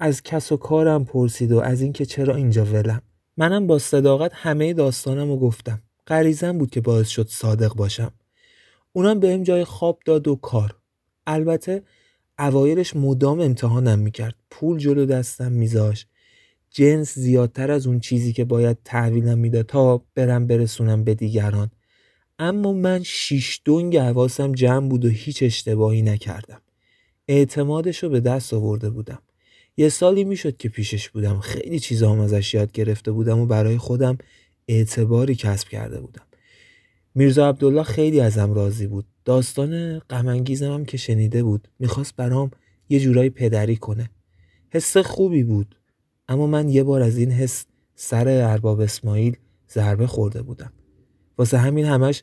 [0.00, 3.02] از کس و کارم پرسید و از اینکه چرا اینجا ولم.
[3.36, 5.82] منم با صداقت همه داستانم رو گفتم.
[6.06, 8.12] غریزم بود که باعث شد صادق باشم.
[8.92, 10.76] اونم بهم جای خواب داد و کار.
[11.26, 11.82] البته
[12.38, 14.34] اوایلش مدام امتحانم می‌کرد.
[14.50, 16.06] پول جلو دستم میذاش.
[16.70, 21.70] جنس زیادتر از اون چیزی که باید تحویلم می‌داد تا برم برسونم به دیگران.
[22.38, 26.60] اما من شیش دنگ حواسم جمع بود و هیچ اشتباهی نکردم.
[27.28, 29.22] اعتمادش رو به دست آورده بودم.
[29.76, 31.40] یه سالی می‌شد که پیشش بودم.
[31.40, 34.18] خیلی چیزا هم ازش یاد گرفته بودم و برای خودم
[34.68, 36.22] اعتباری کسب کرده بودم.
[37.14, 39.04] میرزا عبدالله خیلی ازم راضی بود.
[39.24, 41.68] داستان غمانگیزم هم که شنیده بود.
[41.78, 42.50] می‌خواست برام
[42.88, 44.10] یه جورایی پدری کنه.
[44.70, 45.76] حس خوبی بود.
[46.28, 49.36] اما من یه بار از این حس سر ارباب اسماعیل
[49.70, 50.72] ضربه خورده بودم.
[51.38, 52.22] واسه همین همش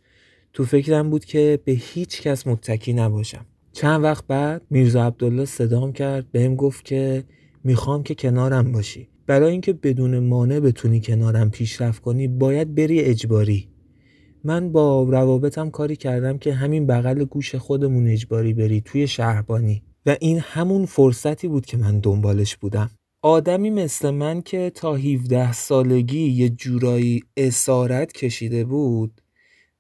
[0.54, 3.46] تو فکرم بود که به هیچ کس متکی نباشم.
[3.74, 7.24] چند وقت بعد میرزا عبدالله صدام کرد بهم گفت که
[7.64, 9.10] می‌خوام که کنارم باشی.
[9.28, 13.70] برای اینکه بدون مانع بتونی کنارم پیشرفت کنی باید بری اجباری.
[14.44, 19.84] من با روابطم کاری کردم که همین بغل گوش خودمون اجباری بری توی شهربانی.
[20.06, 22.90] و این همون فرصتی بود که من دنبالش بودم.
[23.22, 29.22] آدمی مثل من که تا 17 سالگی یه جورایی اسارت کشیده بود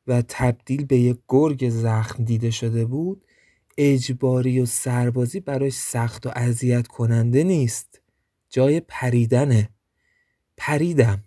[0.08, 3.26] و تبدیل به یک گرگ زخم دیده شده بود
[3.78, 8.02] اجباری و سربازی براش سخت و اذیت کننده نیست.
[8.50, 9.70] جای پریدنه.
[10.58, 11.24] پریدم.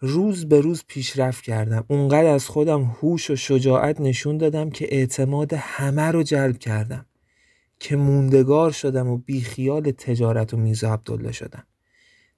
[0.00, 1.84] روز به روز پیشرفت کردم.
[1.88, 7.06] اونقدر از خودم هوش و شجاعت نشون دادم که اعتماد همه رو جلب کردم.
[7.80, 11.66] که موندگار شدم و بیخیال تجارت و میزا عبدالله شدم.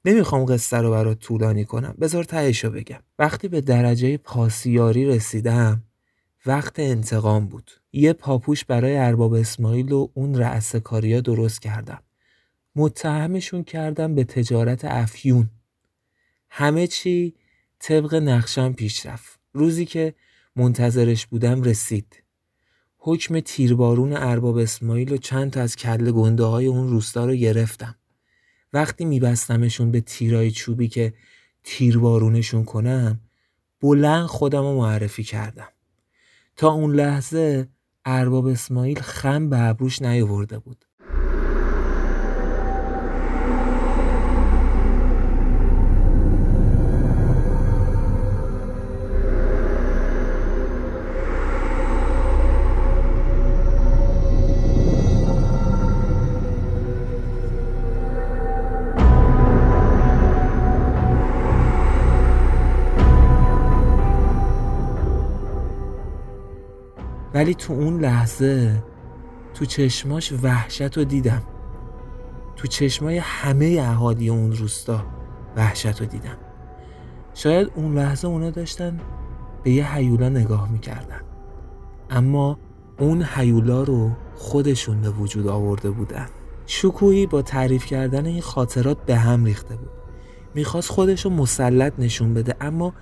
[0.05, 1.95] نمی‌خوام قصه رو برات طولانی کنم.
[2.01, 3.01] بذار تهشو بگم.
[3.19, 5.83] وقتی به درجه پاسیاری رسیدم
[6.47, 7.78] وقت انتقام بود.
[7.93, 12.03] یه پاپوش برای ارباب اسماعیل و اون رأس کاریا درست کردم.
[12.77, 15.51] متهمشون کردم به تجارت افیون.
[16.51, 17.35] همه چی
[17.79, 19.41] طبق نقشم پیش رفت.
[19.53, 20.15] روزی که
[20.57, 22.23] منتظرش بودم رسید.
[22.99, 27.95] حکم تیربارون ارباب اسماعیل و چند تا از کل گنده های اون روستا رو گرفتم.
[28.73, 31.15] وقتی میبستمشون به تیرای چوبی که
[31.65, 33.21] تیربارونشون کنم
[33.81, 35.69] بلند خودم رو معرفی کردم.
[36.57, 37.69] تا اون لحظه
[38.11, 40.85] ارباب اسماعیل خم به ابروش نیاورده بود.
[67.39, 68.83] ولی تو اون لحظه
[69.55, 71.43] تو چشماش وحشت رو دیدم.
[72.57, 75.07] تو چشمای همه اهالی اون روستا
[75.57, 76.37] وحشت رو دیدم.
[77.35, 79.01] شاید اون لحظه اونا داشتن
[79.63, 81.21] به یه حیولا نگاه می‌کردن.
[82.11, 82.59] اما
[82.99, 86.27] اون حیولا رو خودشون به وجود آورده بودن.
[86.67, 89.91] شکوهی با تعریف کردن این خاطرات به هم ریخته بود.
[90.55, 92.95] می‌خواست خودش رو مسلط نشون بده اما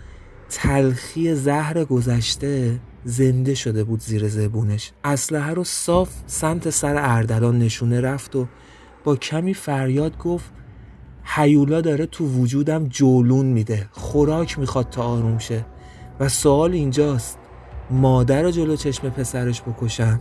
[0.48, 4.92] تلخی زهر گذشته زنده شده بود زیر زبونش.
[5.04, 8.46] اسلحه رو صاف سمت سر اردلان نشونه رفت و
[9.04, 10.52] با کمی فریاد گفت
[11.22, 15.66] حیولا داره تو وجودم جولون میده خوراک می‌خواد تا آروم شه.
[16.20, 17.38] و سوال اینجاست
[17.90, 20.20] مادر رو جلو چشم پسرش بکشم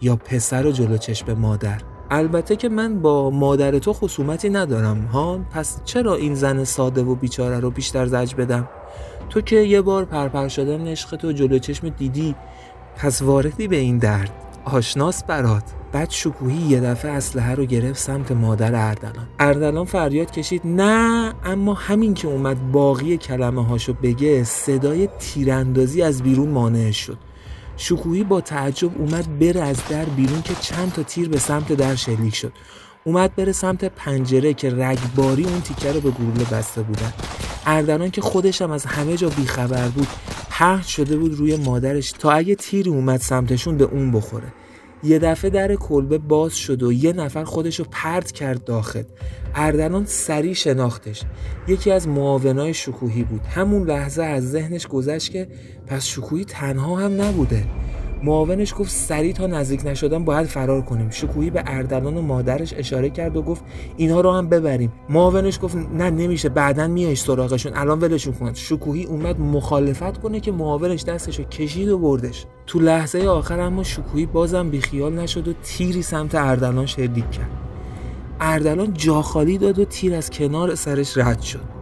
[0.00, 5.38] یا پسر رو جلو چشم مادر؟ البته که من با مادر تو خصومتی ندارم ها
[5.52, 8.68] پس چرا این زن ساده و بیچاره رو بیشتر زج بدم؟
[9.30, 12.34] تو که یه بار پرپر شدن عشق تو جلو چشم دیدی
[12.96, 14.30] پس واردی به این درد.
[14.64, 15.62] آشناس برات.
[15.92, 19.28] بعد شکوهی یه دفعه اسلحه رو گرفت سمت مادر اردلان.
[19.38, 26.22] اردلان فریاد کشید نه اما همین که اومد باقی کلمه هاشو بگه صدای تیراندازی از
[26.22, 27.18] بیرون مانع شد.
[27.76, 31.94] شکوهی با تعجب اومد بره از در بیرون که چند تا تیر به سمت در
[31.94, 32.52] شلیک شد.
[33.04, 37.12] اومد بره سمت پنجره که رگباری اون تیکه رو به گلوله بسته بودن.
[37.66, 40.08] اردلان که خودش هم از همه جا بیخبر بود
[40.50, 44.52] پهن شده بود روی مادرش تا اگه تیری اومد سمتشون به اون بخوره.
[45.02, 49.02] یه دفعه در کلبه باز شد و یه نفر خودشو پرت کرد داخل.
[49.54, 51.22] اردلان سریع شناختش.
[51.68, 53.40] یکی از معاونای شکوهی بود.
[53.40, 55.48] همون لحظه از ذهنش گذشت که
[55.86, 57.64] پس شکوهی تنها هم نبوده.
[58.22, 61.10] معاونش گفت سریع تا نزدیک نشدن باید فرار کنیم.
[61.10, 63.64] شکوهی به اردلان و مادرش اشاره کرد و گفت
[63.96, 64.92] اینها رو هم ببریم.
[65.08, 66.48] معاونش گفت نه نمیشه.
[66.48, 67.72] بعدا میای سراغشون.
[67.76, 68.54] الان ولشون کن.
[68.54, 72.46] شکوهی اومد مخالفت کنه که معاونش دستشو کشید و بردش.
[72.66, 77.50] تو لحظه آخر اما شکوهی بازم بیخیال نشد و تیری سمت اردلان شلیک کرد.
[78.40, 81.80] اردلان جاخالی داد و تیر از کنار سرش رد شد.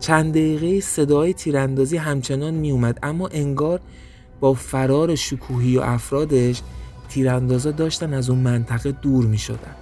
[0.00, 3.80] چند دقیقه صدای تیراندازی همچنان میومد اما انگار
[4.44, 6.62] با فرار شکوهی و افرادش
[7.08, 9.76] تیراندازا داشتن از اون منطقه دور می شدن.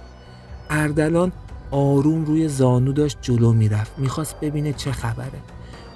[0.69, 1.31] اردلان
[1.71, 5.39] آروم روی زانو داشت جلو می‌رفت می‌خواست ببینه چه خبره.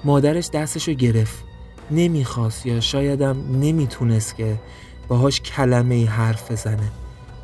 [0.04, 1.44] مادرش دستشو گرفت.
[1.90, 4.60] نمی‌خواست یا شایدم نمی‌تونست که
[5.08, 6.88] باهاش کلمه حرف بزنه.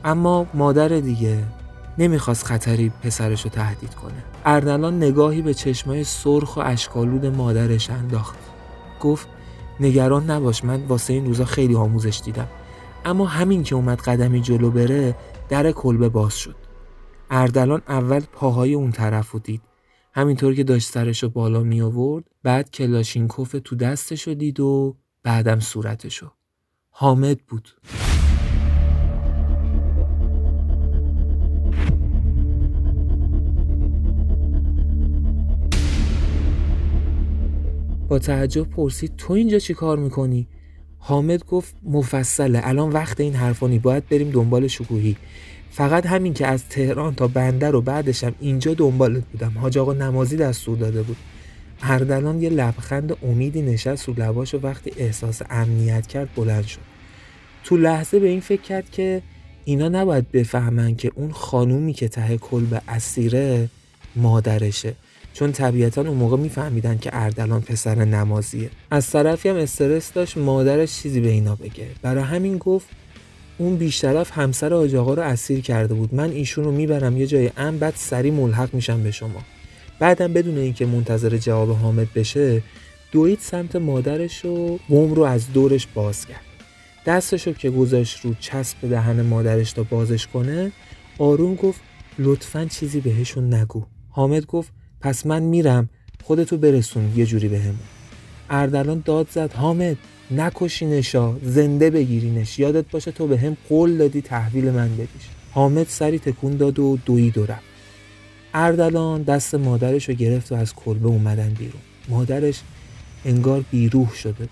[0.05, 1.45] اما مادر دیگه
[1.99, 4.25] نمی‌خواست خطری پسرش رو تهدید کنه.
[4.45, 8.39] اردلان نگاهی به چشمای سرخ و اشکالود مادرش انداخت.
[9.01, 9.29] گفت
[9.81, 12.49] نگران نباش من واسه این روزا خیلی آموزش دیدم.
[13.05, 15.17] اما همین که اومد قدمی جلو بره
[15.49, 16.57] در کلبه باز شد.
[17.31, 19.63] اردلان اول پاهای اون طرف رو دید.
[20.15, 24.97] همینطور که داشت سرش رو بالا می آورد بعد کلاشینکوف تو دستش رو دید و
[25.23, 26.31] بعدم صورتشو
[26.91, 27.69] حامد بود.
[38.19, 40.47] تعجب پرسید تو اینجا چی کار می‌کنی؟
[40.99, 45.17] حامد گفت مفصله الان وقت این حرفانی باید بریم دنبال شکوهی.
[45.71, 49.53] فقط همین که از تهران تا بندر و بعدشم اینجا دنبالت بودم.
[49.61, 51.17] حاج آقا نمازی دستور داده بود.
[51.83, 56.81] اردلان یه لبخند امیدی نشست رو لباش و وقتی احساس امنیت کرد بلند شد.
[57.65, 59.23] تو لحظه به این فکر کرد که
[59.65, 63.69] اینا نباید بفهمن که اون خانومی که ته کلب اسیره
[64.17, 64.95] مادرشه.
[65.35, 68.71] چون طبیعتا اون موقع میفهمیدن که اردلان پسر نمازیه.
[68.91, 71.87] از طرفی هم استرس داشت مادرش چیزی به اینا بگه.
[72.03, 72.87] برای همین گفت
[73.59, 76.15] اون بیشترف همسر آج آقا رو اسیر کرده بود.
[76.15, 79.43] من ایشون رو می‌برم یه جای ام بعد سری ملحق میشم به شما.
[79.99, 82.63] بعدم بدون اینکه منتظر جواب حامد بشه
[83.13, 86.41] دوید سمت مادرش و بوم رو از دورش باز کرد.
[87.07, 90.73] دستشو که گذاشت رو چسب دهن مادرش تا بازش کنه
[91.19, 91.81] آروم گفت
[92.19, 93.83] لطفا چیزی بهشون نگو.
[94.11, 94.73] حامد گفت
[95.05, 95.89] پس من میرم
[96.23, 97.79] خودتو برسون یه جوری بهمون.
[98.49, 99.97] به اردلان داد زد حامد
[100.31, 105.29] نکشینشا زنده بگیرینش یادت باشه تو به هم قول دادی تحویل من بدیش.
[105.51, 107.63] حامد سری تکون داد و دوی دو رفت.
[108.55, 111.83] اردلان دست مادرش رو گرفت و از کلبه اومدن بیرون.
[112.09, 112.61] مادرش
[113.25, 114.49] انگار بیروح شده.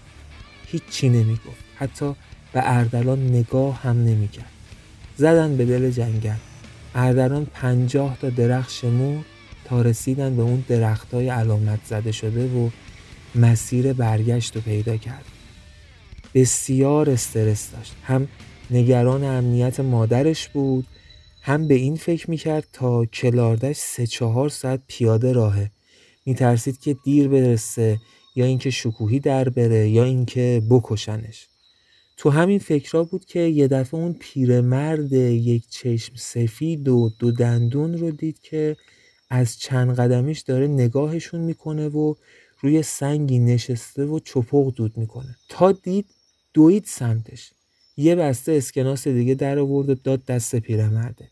[0.66, 1.64] هیچ چی نمی‌گفت.
[1.76, 2.14] حتی
[2.52, 4.52] به اردلان نگاه هم نمی‌کرد.
[5.16, 6.36] زدن به دل جنگل.
[6.94, 9.24] اردلان پنجاه تا درخت شمور
[9.64, 12.70] تا رسیدن به اون درخت های علامت زده شده و
[13.34, 15.24] مسیر برگشت رو پیدا کرد.
[16.34, 17.94] بسیار استرس داشت.
[18.02, 18.28] هم
[18.70, 20.86] نگران امنیت مادرش بود
[21.42, 25.70] هم به این فکر می‌کرد تا کلاردش سه چهار ساعت پیاده راهه.
[26.26, 27.98] میترسید که دیر برسه
[28.36, 31.48] یا اینکه شکوهی در بره یا اینکه بکشنش.
[32.16, 37.98] تو همین فکرها بود که یه دفعه اون پیرمرد یک چشم سفید و دو دندون
[37.98, 38.76] رو دید که
[39.34, 42.14] از چند قدمیش داره نگاهشون می‌کنه و
[42.60, 45.36] روی سنگی نشسته و چپق دود می‌کنه.
[45.48, 46.06] تا دید
[46.54, 47.52] دوید سمتش.
[47.96, 51.28] یه بسته اسکناس دیگه در آورد و داد دست پیرمرده.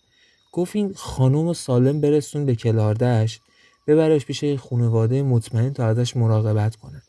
[0.53, 3.41] گفت این خانم و سالم برسون به کلاردش
[3.87, 7.03] ببرش پیش خانواده مطمئن تا ازش مراقبت کنه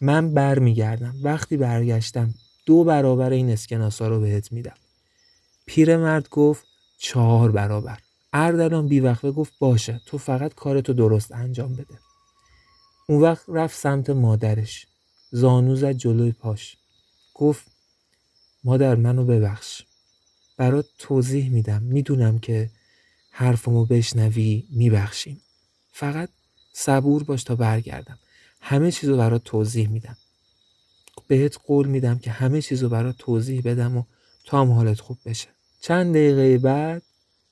[0.00, 2.34] من بر میگردم وقتی برگشتم
[2.66, 4.76] دو برابر این اسکناسا رو بهت میدم.
[5.66, 6.66] پیرمرد گفت
[6.98, 7.98] چهار برابر.
[8.32, 11.98] اردلان بیوقفه گفت باشه تو فقط کارتو درست انجام بده.
[13.08, 14.86] اون وقت رفت سمت مادرش.
[15.30, 16.76] زانو زد جلوی پاش.
[17.34, 17.66] گفت
[18.64, 19.82] مادر منو ببخش.
[20.56, 21.82] برات توضیح میدم.
[21.82, 22.70] می‌دونم که
[23.30, 25.42] حرفمو بشنوی میبخشیم.
[25.92, 26.28] فقط
[26.72, 28.18] صبور باش تا برگردم.
[28.60, 30.16] همه چیزو برات توضیح میدم.
[31.28, 34.04] بهت قول میدم که همه چیزو برات توضیح بدم و
[34.44, 35.48] تا هم حالت خوب بشه.
[35.80, 37.02] چند دقیقه بعد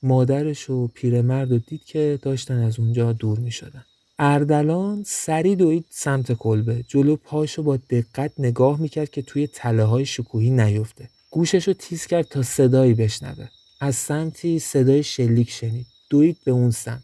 [0.05, 3.85] مادرش و پیرمرد رو دید که داشتن از اونجا دور می شدن.
[4.19, 6.85] اردلان سری دوید سمت کلبه.
[6.89, 11.09] جلو پاشو با دقت نگاه می‌کرد که توی تله های شکوهی نیفته.
[11.31, 13.49] گوشش رو تیز کرد تا صدایی بشنوه.
[13.81, 15.87] از سمتی صدای شلیک شنید.
[16.11, 17.03] دوید به اون سمت.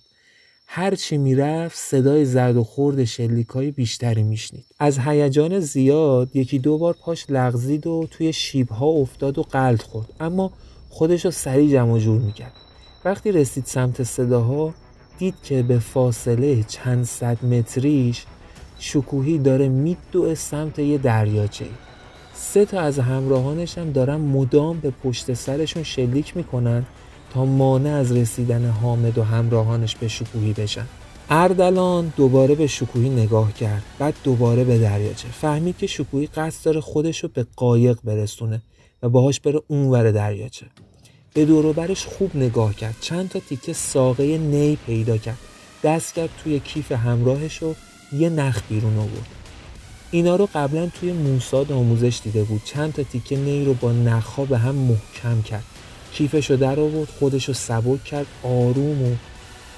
[0.67, 4.65] هرچی می‌رفت صدای زرد و خورد شلیک های بیشتری میشنید.
[4.79, 9.83] از هیجان زیاد یکی دو بار پاش لغزید و توی شیب ها افتاد و قلط
[9.83, 10.09] خورد.
[10.21, 10.53] اما
[10.89, 12.53] خودش رو سریع جمع جور می‌کرد.
[13.05, 14.75] وقتی رسید سمت صداها
[15.19, 18.25] دید که به فاصله چند صد متریش
[18.79, 21.67] شکوهی داره میدوه سمت یه دریاچه.
[22.35, 26.87] سه تا از همراهانش هم دارن مدام به پشت سرشون شلیک می‌کنن
[27.35, 30.87] تا مانع از رسیدن حامد و همراهانش به شکوهی بشن.
[31.31, 35.29] اردلان دوباره به شکوهی نگاه کرد بعد دوباره به دریاچه.
[35.29, 38.63] فهمید که شکوهی قصد داره خودش رو به قایق برسونه
[39.03, 40.67] و باهاش بره اونور دریاچه.
[41.35, 42.97] به دوروبرش خوب نگاه کرد.
[43.01, 45.39] چند تا تیکه ساقه نی پیدا کرد.
[45.83, 47.75] دست کرد توی کیف همراهش و
[48.13, 49.27] یه نخ بیرون آورد.
[50.11, 52.63] اینا رو قبلا توی موساد آموزش دیده بود.
[52.65, 55.65] چند تا تیکه نی رو با نخها به هم محکم کرد.
[56.13, 59.17] کیفش رو در آورد خودش رو سبک کرد آروم و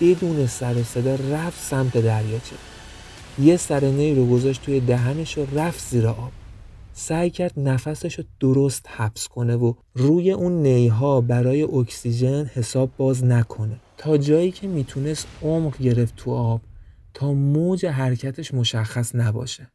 [0.01, 2.57] بدون سر و صدا رفت سمت دریاچه.
[3.39, 6.33] یه سر نی رو گذاشت توی دهنش و رفت زیر آب.
[6.93, 13.25] سعی کرد نفسش رو درست حبس کنه و روی اون نیها برای اکسیژن حساب باز
[13.25, 13.81] نکنه.
[13.97, 16.61] تا جایی که می‌تونست عمق گرفت تو آب
[17.15, 19.71] تا موج حرکتش مشخص نباشه.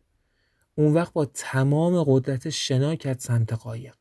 [0.76, 3.96] اون وقت با تمام قدرتش شنا کرد سمت قایق.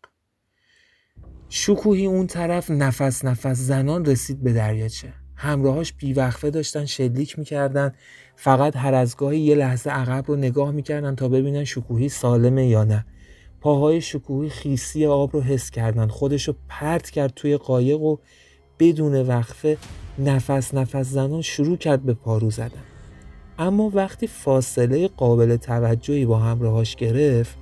[1.49, 5.26] شکوهی اون طرف نفس نفس زنان رسید به دریاچه.
[5.37, 7.93] همراهاش بیوقفه داشتن شلیک می‌کردن.
[8.37, 12.85] فقط هر از گاهی یه لحظه عقب رو نگاه می‌کردن تا ببینن شکوهی سالمه یا
[12.85, 13.07] نه.
[13.61, 16.07] پاهای شکوهی خیسی آب رو حس کردن.
[16.07, 18.17] خودش رو پرت کرد توی قایق و
[18.79, 19.77] بدون وقفه
[20.19, 22.85] نفس نفس زنان شروع کرد به پارو زدن.
[23.59, 27.57] اما وقتی فاصله قابل توجهی با همراهاش گرفت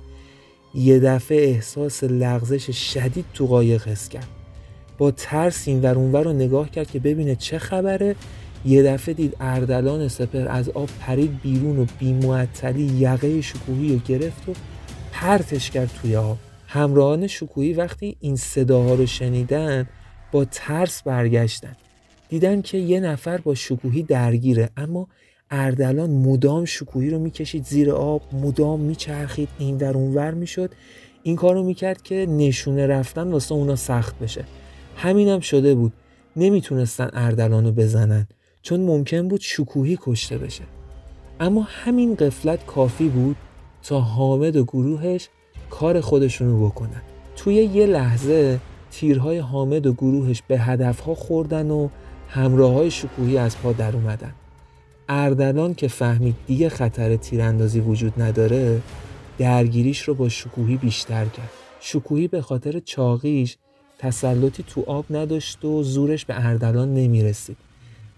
[0.75, 4.34] یه دفعه احساس لغزش شدید تو قایق حس کرد.
[4.97, 8.15] با ترس این ور اونور رو نگاه کرد که ببینه چه خبره.
[8.65, 14.49] یه دفعه دید اردلان سپر از آب پرید بیرون و بیمعطلی یقه شکوهی رو گرفت
[14.49, 14.53] و
[15.11, 16.37] پرتش کرد توی آب.
[16.67, 19.87] همراهان شکوهی وقتی این صداها رو شنیدن
[20.31, 21.75] با ترس برگشتن.
[22.29, 25.07] دیدن که یه نفر با شکوهی درگیره اما
[25.51, 30.71] اردلان مدام شکوهی رو می‌کشید زیر آب مدام میچرخید این در اونور می‌شد.
[31.23, 34.43] این کار رو می‌کرد که نشونه رفتن واسه اونا سخت بشه.
[34.95, 35.93] همینم هم شده بود.
[36.35, 38.27] نمی‌تونستن اردلان رو بزنن
[38.61, 40.63] چون ممکن بود شکوهی کشته بشه.
[41.39, 43.35] اما همین قفلت کافی بود
[43.83, 45.29] تا حامد و گروهش
[45.69, 47.01] کار خودشونو بکنن.
[47.35, 48.59] توی یه لحظه
[48.91, 51.89] تیرهای حامد و گروهش به هدفها خوردن و
[52.29, 54.33] همراه های شکوهی از پا در اومدن.
[55.09, 58.81] اردلان که فهمید دیگه خطر تیراندازی وجود نداره
[59.37, 61.49] درگیریش رو با شکوهی بیشتر کرد.
[61.79, 63.57] شکوهی به خاطر چاقیش
[64.05, 67.57] تسلطی تو آب نداشت و زورش به اردلان نمی‌رسید.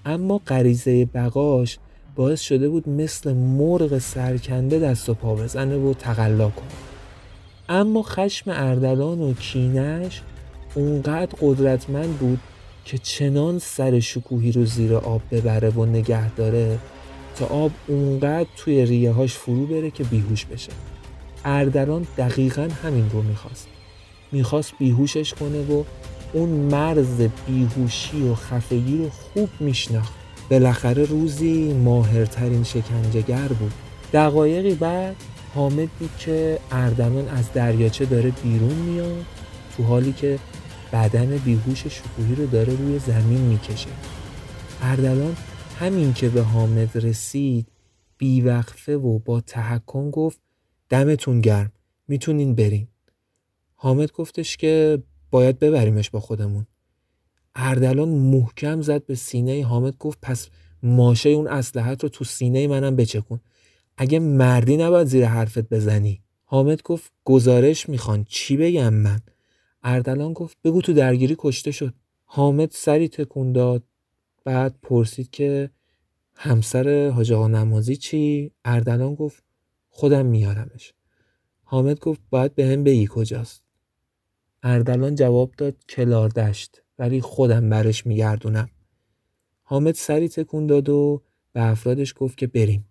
[0.05, 1.77] اما غریزه بقاش
[2.15, 6.67] باعث شده بود مثل مرغ سرکنده دست و پا بزنه و تقلا کنه.
[7.69, 10.21] اما خشم اردلان و کینش
[10.75, 12.39] اونقدر قدرتمند بود
[12.85, 16.79] که چنان سر شکوهی رو زیر آب ببره و نگه داره
[17.35, 20.71] تا آب اونقدر توی ریه هاش فرو بره که بیهوش بشه.
[21.45, 23.67] اردلان دقیقا همین رو می‌خواست.
[24.31, 25.83] می‌خواست بیهوشش کنه و
[26.33, 30.13] اون مرز بیهوشی و خفگی رو خوب میشناخت.
[30.51, 33.73] بالاخره روزی ماهرترین شکنجهگر بود.
[34.13, 35.15] دقایقی بعد
[35.55, 39.25] حامد دید که اردلان از دریاچه داره بیرون میاد
[39.77, 40.39] تو حالی که
[40.93, 43.89] بدن بیهوش شکوهی رو داره روی زمین می‌کشه.
[44.81, 45.35] اردلان
[45.79, 47.67] همین که به حامد رسید
[48.17, 50.39] بیوقفه و با تحکم گفت
[50.89, 51.71] دمتون گرم
[52.07, 52.87] می‌تونین برین.
[53.79, 56.67] حامد گفتش که باید ببریمش با خودمون.
[57.55, 60.49] اردلان محکم زد به سینه حامد گفت پس
[60.83, 63.39] ماشه اون اسلحت رو تو سینه منم بچکون.
[63.97, 66.21] اگه مردی نباید زیر حرفت بزنی.
[66.43, 69.19] حامد گفت گزارش می‌خوان چی بگم من؟
[69.83, 71.93] اردلان گفت بگو تو درگیری کشته شد.
[72.25, 73.83] حامد سری تکون داد
[74.43, 75.69] بعد پرسید که
[76.35, 79.43] همسر حاج آقا نمازی چی؟ اردلان گفت
[79.89, 80.93] خودم میارمش.
[81.63, 83.66] حامد گفت باید به هم بگی کجاست.
[84.69, 88.69] اردلان جواب داد کلار دشت ولی خودم برش میگردونم.
[89.61, 92.85] حامد سری تکون داد و به افرادش گفت که بریم.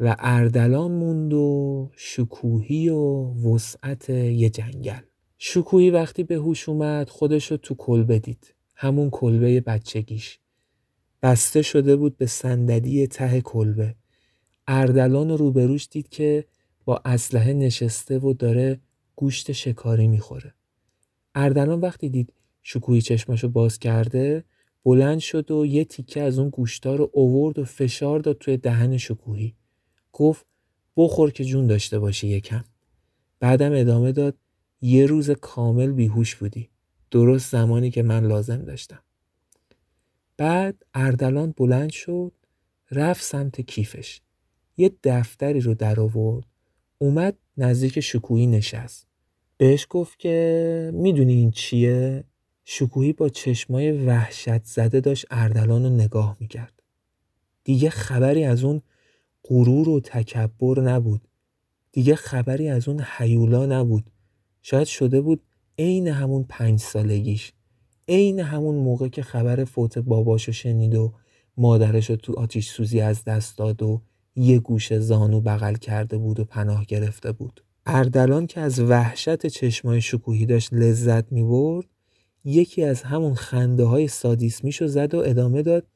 [0.00, 3.24] و اردلان موند و شکوهی و
[3.54, 5.00] وسعت یه جنگل.
[5.38, 10.38] شکوهی وقتی به هوش اومد خودش رو تو کلبه دید همون کلبه بچگیش.
[11.22, 13.94] بسته شده بود به صندلی ته کلبه.
[14.66, 16.44] اردلان روبروش دید که
[16.84, 18.80] با اسلحه نشسته و داره
[19.16, 20.54] گوشت شکاری می‌خوره.
[21.34, 22.32] اردلان وقتی دید
[22.62, 24.44] شکوهی چشمشو باز کرده
[24.84, 28.96] بلند شد و یه تیکه از اون گوشتا رو اوورد و فشار داد توی دهن
[28.96, 29.54] شکوهی.
[30.12, 30.46] گفت
[30.96, 32.64] بخور که جون داشته باشی یکم.
[33.40, 34.36] بعدم ادامه داد
[34.80, 36.70] یه روز کامل بیهوش بودی.
[37.10, 39.02] درست زمانی که من لازم داشتم.
[40.36, 42.32] بعد اردلان بلند شد
[42.90, 44.20] رفت سمت کیفش.
[44.76, 46.46] یه دفتری رو در آورد
[46.98, 49.06] اومد نزدیک شکوهی نشست.
[49.64, 52.24] بهش گفت که می‌دونی این چیه؟
[52.64, 56.82] شکوهی با چشمای وحشت زده داشت اردلان رو نگاه می‌کرد.
[57.64, 58.82] دیگه خبری از اون
[59.44, 61.28] غرور و تکبر نبود.
[61.92, 64.10] دیگه خبری از اون حیولا نبود.
[64.62, 65.42] شاید شده بود
[65.78, 67.52] عین همون پنج سالگیش
[68.08, 71.12] عین همون موقع که خبر فوت باباشو شنید و
[71.56, 74.02] مادرشو تو آتیش سوزی از دست داد و
[74.36, 77.63] یه گوش زانو بغل کرده بود و پناه گرفته بود.
[77.86, 81.86] اردلان که از وحشت چشمای شکوهی داشت لذت می برد
[82.44, 85.86] یکی از همون خنده های سادیسمیشو زد و ادامه داد.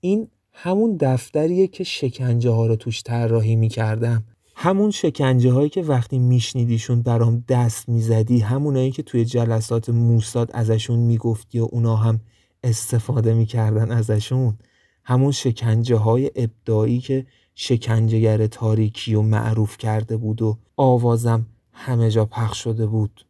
[0.00, 4.24] این همون دفتریه که شکنجه ها رو توش طراحی می کردم
[4.54, 10.98] همون شکنجه هایی که وقتی میشنیدیشون برام دست می‌زدی همونایی که توی جلسات موساد ازشون
[10.98, 12.20] می‌گفتی و اونا هم
[12.64, 14.58] استفاده می‌کردن ازشون.
[15.04, 22.26] همون شکنجه های ابدایی که شکنجهگر تاریکی و معروف کرده بود و آوازم همه جا
[22.26, 23.26] پخش شده بود.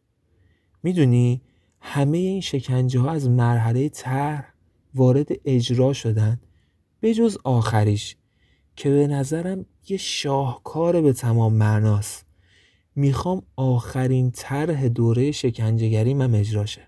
[0.83, 1.41] می‌دونی
[1.81, 4.53] همه این شکنجه ها از مرحله طرح
[4.95, 6.39] وارد اجرا شدن
[6.99, 8.15] به جز آخریش
[8.75, 12.25] که به نظرم یه شاهکار به تمام معناست.
[12.95, 16.81] می‌خوام آخرین طرح دوره شکنجهگری من اجراشه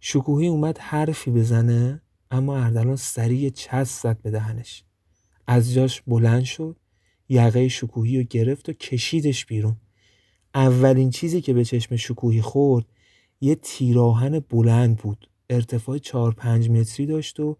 [0.00, 4.85] شکوهی اومد حرفی بزنه اما اردلان سریع چسب زد به دهنش.
[5.46, 6.76] از جاش بلند شد
[7.28, 9.76] یقه شکوهی رو گرفت و کشیدش بیرون.
[10.54, 12.86] اولین چیزی که به چشم شکوهی خورد
[13.40, 15.28] یه تیراهن بلند بود.
[15.50, 17.56] ارتفاع 4 پنج متری داشت و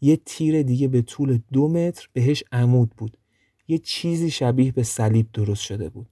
[0.00, 3.16] یه تیر دیگه به طول دو متر بهش عمود بود.
[3.68, 6.06] یه چیزی شبیه به صلیب درست شده بود.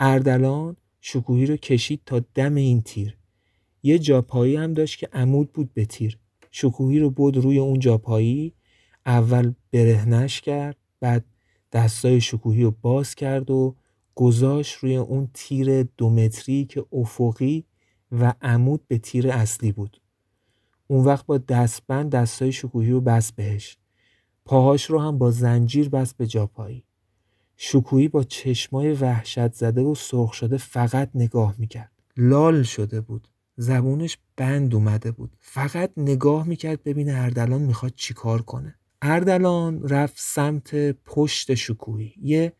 [0.00, 3.16] اردلان شکوهی رو کشید تا دم این تیر.
[3.82, 6.18] یه جاپایی هم داشت که عمود بود به تیر.
[6.50, 8.54] شکوهی رو بود روی اون جاپایی
[9.08, 11.24] اول برهنش کرد بعد
[11.72, 13.76] دستای شکوهی رو باز کرد و
[14.14, 17.64] گذاشت روی اون تیر دو متری که افقی
[18.12, 20.00] و عمود به تیر اصلی بود.
[20.86, 23.78] اون وقت با دستبند دستای شکوهی رو بست بهش.
[24.44, 26.84] پاهاش رو هم با زنجیر بست به جاپایی
[27.56, 31.92] شکوهی با چشمای وحشت زده و سرخ شده فقط نگاه می‌کرد.
[32.16, 33.28] لال شده بود.
[33.56, 35.36] زبونش بند اومده بود.
[35.40, 38.77] فقط نگاه می‌کرد ببینه اردلان می‌خواد چیکار کنه.
[39.02, 42.14] اردلان رفت سمت پشت شکوهی.
[42.22, 42.52] یه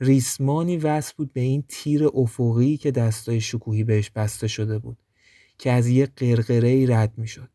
[0.00, 4.98] ریسمانی وصل بود به این تیر افقی که دستای شکوهی بهش بسته شده بود
[5.58, 7.48] که از یه قرقره رد می‌شد.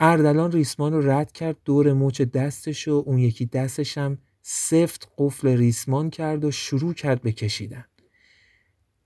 [0.00, 5.48] اردلان ریسمان رو رد کرد دور مچ دستش و اون یکی دستش هم سفت قفل
[5.48, 7.84] ریسمان کرد و شروع کرد به کشیدن.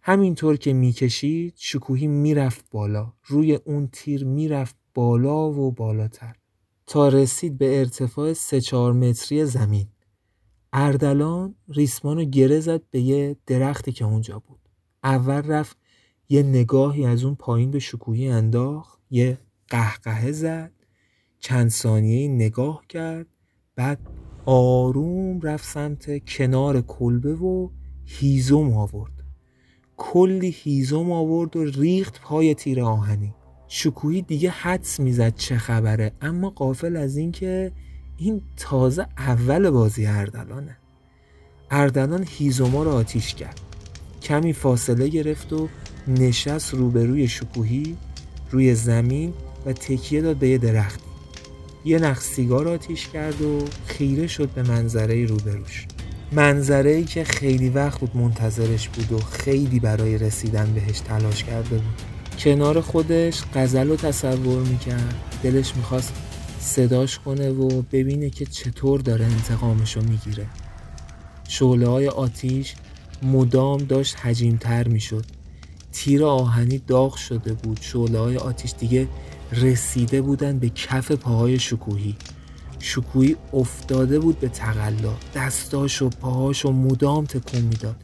[0.02, 3.12] همینطور که می‌کشید شکوهی می‌رفت بالا.
[3.26, 6.36] روی اون تیر می‌رفت بالا و بالاتر.
[6.86, 9.86] تا رسید به ارتفاع سه چهار متری زمین.
[10.72, 14.60] اردلان ریسمان رو گره زد به یه درختی که اونجا بود.
[15.04, 15.76] اول رفت
[16.28, 20.72] یه نگاهی از اون پایین به شکوهی انداخت یه قهقهه زد
[21.38, 23.26] چند ثانیه نگاه کرد
[23.76, 23.98] بعد
[24.46, 27.68] آروم رفت سمت کنار کلبه و
[28.04, 29.12] هیزم آورد.
[29.96, 33.34] کلی هیزم آورد و ریخت پای تیر آهنی
[33.68, 37.72] شکوهی دیگه حدس می‌زد چه خبره اما قافل از اینکه
[38.16, 40.76] این تازه اول بازی اردلانه.
[41.70, 43.60] اردلان هیزوما رو آتیش کرد.
[44.22, 45.68] کمی فاصله گرفت و
[46.08, 47.96] نشست روبروی شکوهی
[48.50, 49.34] روی زمین
[49.66, 51.02] و تکیه داد به یه درختی.
[51.84, 55.86] یه نخ سیگار آتیش کرد و خیره شد به منظره روبروش.
[56.32, 61.76] منظره ای که خیلی وقت بود منتظرش بود و خیلی برای رسیدن بهش تلاش کرده
[61.76, 62.15] بود.
[62.38, 65.14] کنار خودش غزل رو تصور می‌کرد.
[65.42, 66.12] دلش می‌خواست
[66.60, 70.46] صداش کنه و ببینه که چطور داره انتقامشو می‌گیره.
[71.48, 72.74] شعله های آتیش
[73.22, 75.24] مدام داشت حجیمتر می‌شد.
[75.92, 77.78] تیر آهنی داغ شده بود.
[77.80, 79.08] شعله های آتیش دیگه
[79.52, 82.16] رسیده بودن به کف پاهای شکوهی.
[82.78, 85.14] شکوهی افتاده بود به تقلا.
[85.34, 87.96] دستاش و پاهاش و مدام تکون می‌داد.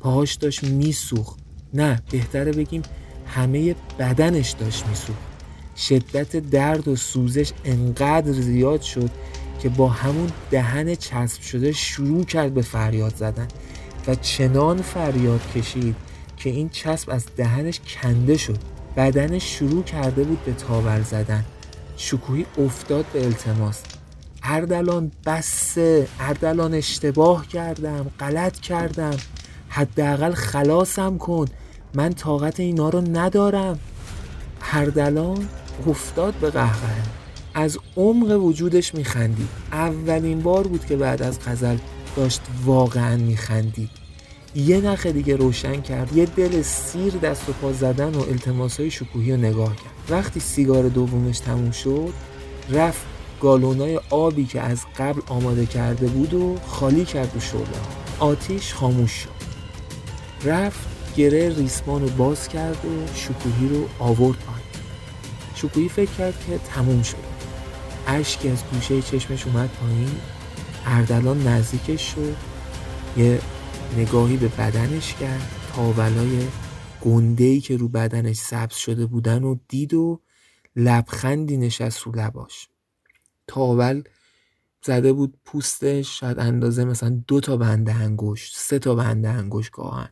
[0.00, 1.38] پاهاش داشت میسوخت.
[1.74, 2.82] نه بهتره بگیم
[3.28, 5.18] همه بدنش داشت میسوخت.
[5.76, 9.10] شدت درد و سوزش انقدر زیاد شد
[9.62, 13.48] که با همون دهن چسب شده شروع کرد به فریاد زدن
[14.06, 15.96] و چنان فریاد کشید
[16.36, 18.58] که این چسب از دهنش کنده شد.
[18.96, 21.44] بدنش شروع کرده بود به تاور زدن.
[21.96, 23.80] شکوهی افتاد به التماس.
[24.42, 29.16] اردلان بسه اردلان اشتباه کردم غلط کردم.
[29.68, 31.46] حداقل خلاصم کن.
[31.94, 33.78] من طاقت اینا رو ندارم.
[34.72, 35.48] اردلان
[35.86, 37.02] افتاد به قهقه
[37.54, 41.76] از عمق وجودش میخندید اولین بار بود که بعد از غزل
[42.16, 43.90] داشت واقعا میخندید
[44.54, 46.16] یه نخ دیگه روشن کرد.
[46.16, 50.10] یه دل سیر دست و پا زدن و التماسای شکوهی رو نگاه کرد.
[50.10, 52.12] وقتی سیگار دومش تموم شد
[52.70, 53.06] رفت
[53.40, 57.78] گالونای آبی که از قبل آماده کرده بود و خالی کرد و شده
[58.18, 59.38] آتیش خاموش شد.
[60.44, 64.68] رفت گره ریسمان رو باز کرد و شکوهی رو آورد پایین.
[65.54, 67.16] شکوهی فکر کرد که تموم شد.
[68.06, 70.20] اشکی از گوشه چشمش اومد پایین
[70.86, 72.36] اردلان نزدیکش شد.
[73.16, 73.40] یه
[73.96, 76.46] نگاهی به بدنش کرد تاولای
[77.00, 80.20] گندهی که رو بدنش سبز شده بودن و دید و
[80.76, 82.68] لبخندی نشست رو لباش.
[83.46, 84.02] تاول
[84.82, 90.10] زده بود پوستش شاید اندازه مثلا دو تا بنده انگشت سه تا بنده انگشت گاهن.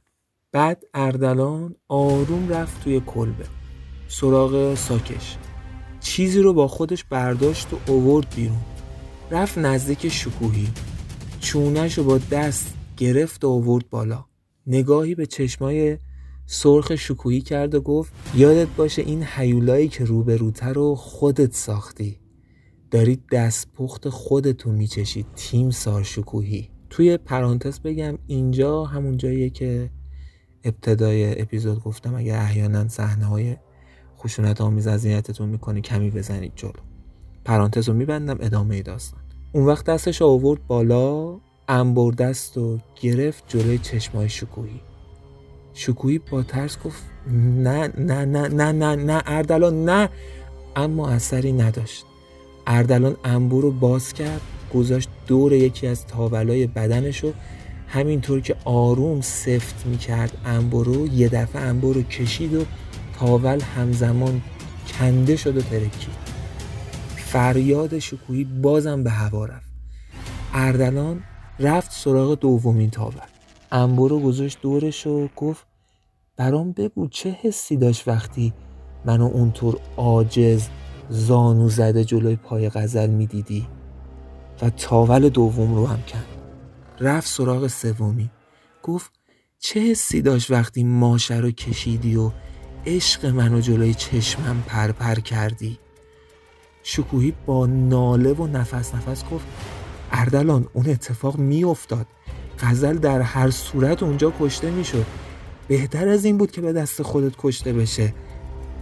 [0.53, 3.45] بعد اردلان آروم رفت توی کلبه
[4.09, 5.37] سراغ ساکش.
[6.01, 8.61] چیزی رو با خودش برداشت و اوورد بیرون.
[9.31, 10.69] رفت نزدیک شکوهی.
[11.41, 14.25] چونش رو با دست گرفت و اوورد بالا.
[14.67, 15.99] نگاهی به چشمای
[16.47, 22.21] سرخ شکوهی کرد و گفت یادت باشه این حیولایی که روبروتر رو خودت ساختی.
[22.91, 29.91] دارید دست پخت خودتو میچشید تیم سار شکوهی توی پرانتز بگم اینجا همون جاییه که
[30.67, 33.57] ابتدای اپیزود گفتم اگه احیانا صحنه های
[34.19, 36.71] خشونت آمیز اذیتتون می‌کنه کمی بزنید جلو.
[37.45, 39.21] پرانتز رو میبندم ادامه داستان.
[39.53, 41.37] اون وقت دستش آورد بالا
[41.69, 44.81] انبر دست و گرفت جلوی چشمای شکوهی.
[45.75, 47.03] شکوهی با ترس گفت
[47.57, 50.09] نه نه نه نه نه نه اردلان نه.
[50.77, 52.05] اما اثری نداشت.
[52.67, 54.41] اردلان انبور رو باز کرد
[54.75, 57.33] گذاشت دور یکی از تاولای بدنش رو
[57.89, 62.65] همینطور که آروم سفت می‌کرد انبور رو یه دفعه انبور رو کشید و
[63.19, 64.43] تاول همزمان
[64.99, 66.27] کنده شد و ترکید.
[67.17, 69.71] فریاد شکوهی بازم به هوا رفت.
[70.55, 71.23] اردلان
[71.61, 73.21] رفت سراغ دومین تاول
[73.73, 75.67] انبور رو گذاشت دورش و گفت
[76.37, 78.53] برام بگو چه حسی داشت وقتی
[79.05, 80.69] منو اونطور عاجز
[81.11, 83.67] زانو زده جلوی پای غزل می‌دیدی
[84.63, 86.36] و تاول دوم رو هم کند
[87.01, 88.31] رفت سراغ سومی.
[88.83, 89.13] گفت
[89.59, 92.31] چه حسی داشت وقتی ماشه رو کشیدی و
[92.87, 95.79] عشق منو جلوی چشمم پرپر پر کردی؟
[96.83, 99.47] شکوهی با ناله و نفس نفس گفت
[100.13, 102.07] اردلان اون اتفاق میافتاد.
[102.61, 105.07] غزل در هر صورت اونجا کشته می‌شد.
[105.69, 108.15] بهتر از این بود که به دست خودت کشته بشه.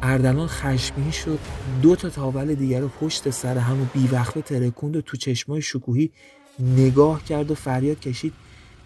[0.03, 1.39] اردلان خشمگین شد.
[1.83, 6.11] دو تا تاول دیگر رو پشت سر هم و بیوقفه ترکوند و تو چشمای شکوهی
[6.59, 8.33] نگاه کرد و فریاد کشید.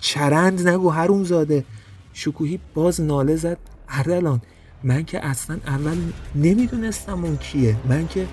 [0.01, 1.65] چرند نگو هروم زاده
[2.13, 3.59] شکوهی باز ناله زد.
[3.89, 4.41] اردلان
[4.83, 5.97] من که اصلا اول
[6.35, 7.77] نمی‌دونستم اون کیه.
[7.89, 8.27] من که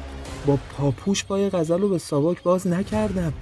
[0.46, 3.34] با پاپوش پای غزل رو به ساواک باز نکردم.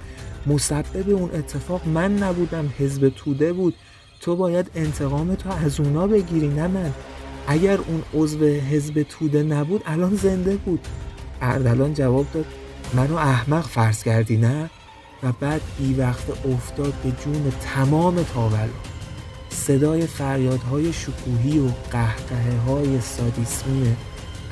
[0.46, 2.72] مسبب اون اتفاق من نبودم.
[2.78, 3.74] حزب توده بود.
[4.20, 6.92] تو باید انتقام تو از اونا بگیری نه من.
[7.46, 10.80] اگر اون عضو حزب توده نبود الان زنده بود.
[11.40, 12.46] اردلان جواب داد
[12.94, 14.70] منو احمق فرض کردی نه؟
[15.24, 18.68] و بعد بی وقت افتاد به جون تمام تاول.
[19.48, 23.96] صدای فریادهای شکوهی و قهقه های سادیسمی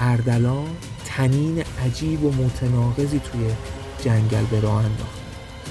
[0.00, 0.68] اردلان
[1.04, 3.46] تنین عجیب و متناقضی توی
[4.04, 5.22] جنگل به راه انداخت.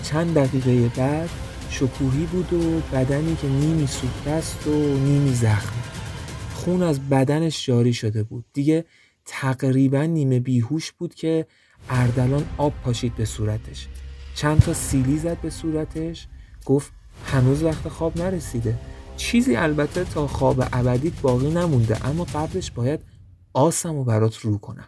[0.04, 1.30] چند دقیقه بعد
[1.70, 5.76] شکوهی بود و بدنی که نیمی سوخته و نیمی زخم.
[6.54, 8.46] خون از بدنش جاری شده بود.
[8.54, 8.86] دیگه
[9.26, 11.46] تقریبا نیمه بیهوش بود که
[11.90, 13.88] اردلان آب پاشید به صورتش.
[14.36, 16.28] چند تا سیلی زد به صورتش.
[16.66, 16.94] گفت
[17.26, 18.78] هنوز وقت خواب نرسیده.
[19.18, 23.00] چیزی البته تا خواب ابدیت باقی نمونده اما قبلش باید
[23.54, 24.88] آسم و برات رو کنم.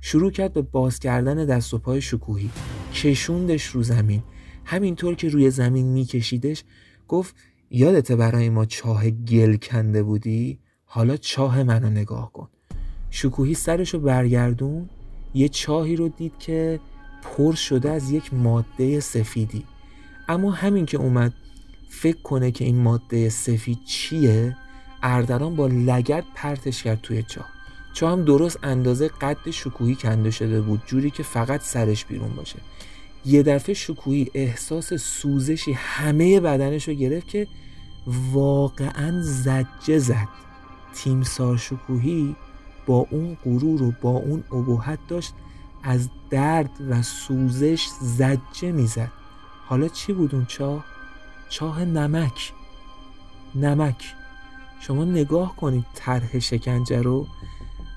[0.00, 2.50] شروع کرد به باز کردن دست و پای شکوهی.
[2.94, 4.22] کشوندش رو زمین.
[4.64, 6.64] همینطور که روی زمین میکشیدش
[7.08, 7.34] گفت
[7.70, 12.48] یادته برای ما چاه گل کنده بودی؟ حالا چاه منو نگاه کن.
[13.10, 14.88] شکوهی سرشو برگردون
[15.34, 16.80] یه چاهی رو دید که
[17.26, 19.64] پر شده از یک ماده سفیدی.
[20.28, 21.32] اما همین که اومد
[21.88, 24.56] فکر کنه که این ماده سفید چیه
[25.02, 27.46] اردران با لگت پرتش کرد توی چاه.
[27.92, 32.58] چاه هم درست اندازه قد شکوهی کنده شده بود جوری که فقط سرش بیرون باشه.
[33.24, 37.46] یه دفعه شکوهی احساس سوزشی همه بدنش رو گرفت که
[38.32, 40.28] واقعا زجه زد.
[40.94, 42.36] تیمسار شکوهی
[42.86, 45.32] با اون غرور و با اون ابهت داشت
[45.86, 49.10] از درد و سوزش زجه می‌زد.
[49.66, 50.84] حالا چی بود اون چاه؟
[51.48, 52.52] چاه نمک.
[53.54, 54.14] نمک.
[54.80, 57.26] شما نگاه کنید طرح شکنجه رو.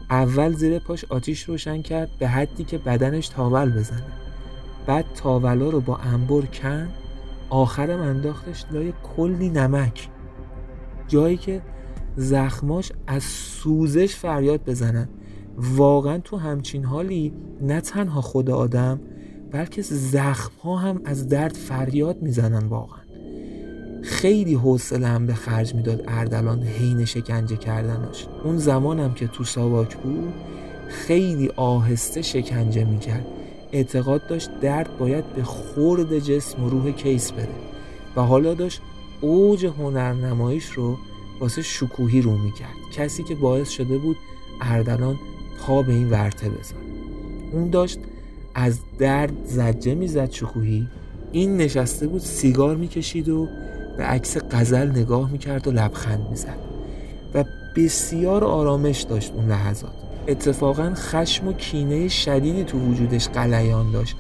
[0.10, 4.06] اول زیر پاش آتیش روشن کرد به حدی که بدنش تاول بزنه.
[4.86, 6.90] بعد تاولا رو با انبر کن.
[7.50, 10.10] آخرم انداختش لای کلی نمک.
[11.08, 11.62] جایی که
[12.16, 15.10] زخماش از سوزش فریاد بزنن.
[15.60, 18.99] واقعا تو همچین حالی نه تنها خود آدم
[19.51, 22.99] بلکه زخم ها هم از درد فریاد می‌زنن واقعا.
[24.03, 28.28] خیلی حوصله هم به خرج می‌داد اردلان حین شکنجه کردنش.
[28.43, 30.34] اون زمانم که تو ساواک بود
[30.88, 33.26] خیلی آهسته شکنجه می‌کرد.
[33.72, 37.55] اعتقاد داشت درد باید به خورد جسم و روح کیس بره.
[38.16, 38.82] و حالا داشت
[39.22, 40.97] اوج هنرنماییش رو
[41.39, 42.76] واسه شکوهی رو می‌کرد.
[42.93, 44.18] کسی که باعث شده بود
[44.62, 45.20] اردلان
[45.62, 46.82] پا به این ورته بذاره
[47.51, 47.99] اون داشت
[48.55, 50.88] از درد زجه می‌زد شکوهی.
[51.32, 53.47] این نشسته بود سیگار می‌کشید و
[53.97, 56.57] به عکس قزل نگاه می‌کرد و لبخند می‌زد.
[57.34, 57.43] و
[57.76, 59.93] بسیار آرامش داشت اون لحظات.
[60.28, 64.16] اتفاقا خشم و کینه شدیدی تو وجودش قلیان داشت.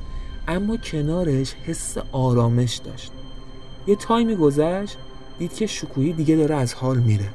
[0.47, 3.11] اما کنارش حس آرامش داشت.
[3.87, 4.97] یه تایمی گذشت
[5.39, 7.29] دید که شکوهی دیگه داره از حال میره.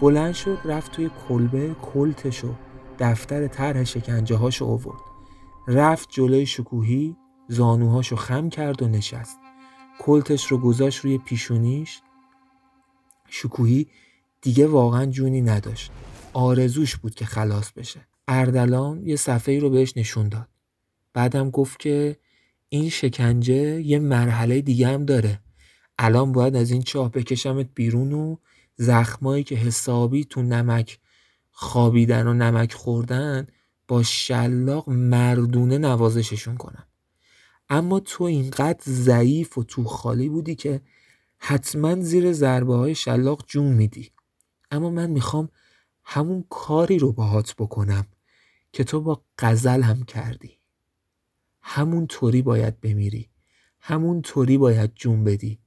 [0.00, 2.48] بلند شد رفت توی کلبه کلتشو
[2.98, 5.00] دفتر طرح شکنجه هاشو آورد.
[5.68, 7.16] رفت جلوی شکوهی
[7.48, 9.36] زانوهاشو خم کرد و نشست.
[9.98, 12.00] کلتش رو گذاشت روی پیشونیش.
[13.28, 13.86] شکوهی
[14.42, 15.90] دیگه واقعا جونی نداشت.
[16.32, 18.00] آرزوش بود که خلاص بشه.
[18.28, 20.48] اردلان یه صفحه رو بهش نشون داد.
[21.12, 22.16] بعدم گفت که
[22.68, 25.40] این شکنجه یه مرحله دیگه هم داره.
[25.98, 28.36] الان باید از این چاه بکشمت بیرون و
[28.76, 30.98] زخمایی که حسابی تو نمک
[31.60, 33.46] خوابیدن و نمک خوردن
[33.88, 36.86] با شلاق مردونه نوازششون کنم
[37.68, 40.80] اما تو اینقدر ضعیف و تو خالی بودی که
[41.38, 44.12] حتما زیر ضربه های شلاق جون میدی.
[44.70, 45.48] اما من می‌خوام
[46.04, 48.06] همون کاری رو باهات بکنم
[48.72, 50.58] که تو با قزل هم کردی.
[51.60, 53.28] همون طوری باید بمیری.
[53.80, 55.58] همون طوری باید جون بدی.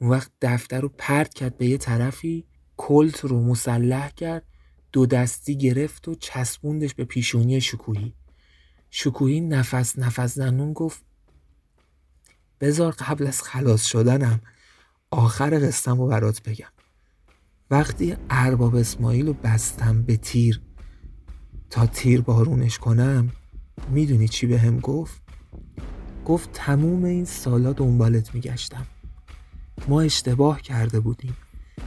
[0.00, 2.46] اون وقت دفتر رو پرت کرد به یه طرفی
[2.76, 4.46] کلت رو مسلح کرد.
[4.96, 8.12] دو دستی گرفت و چسبوندش به پیشونی شکوهی.
[8.90, 11.04] شکوهی نفس نفس زنون گفت
[12.60, 14.40] بذار قبل از خلاص شدنم
[15.10, 16.68] آخر قصتم رو برات بگم.
[17.70, 20.60] وقتی ارباب اسماعیل رو بستم به تیر
[21.70, 23.30] تا تیر بارونش کنم
[23.90, 25.22] می‌دونی چی به هم گفت؟
[26.24, 28.86] گفت تموم این سالا دنبالت میگشتم.
[29.88, 31.36] ما اشتباه کرده بودیم.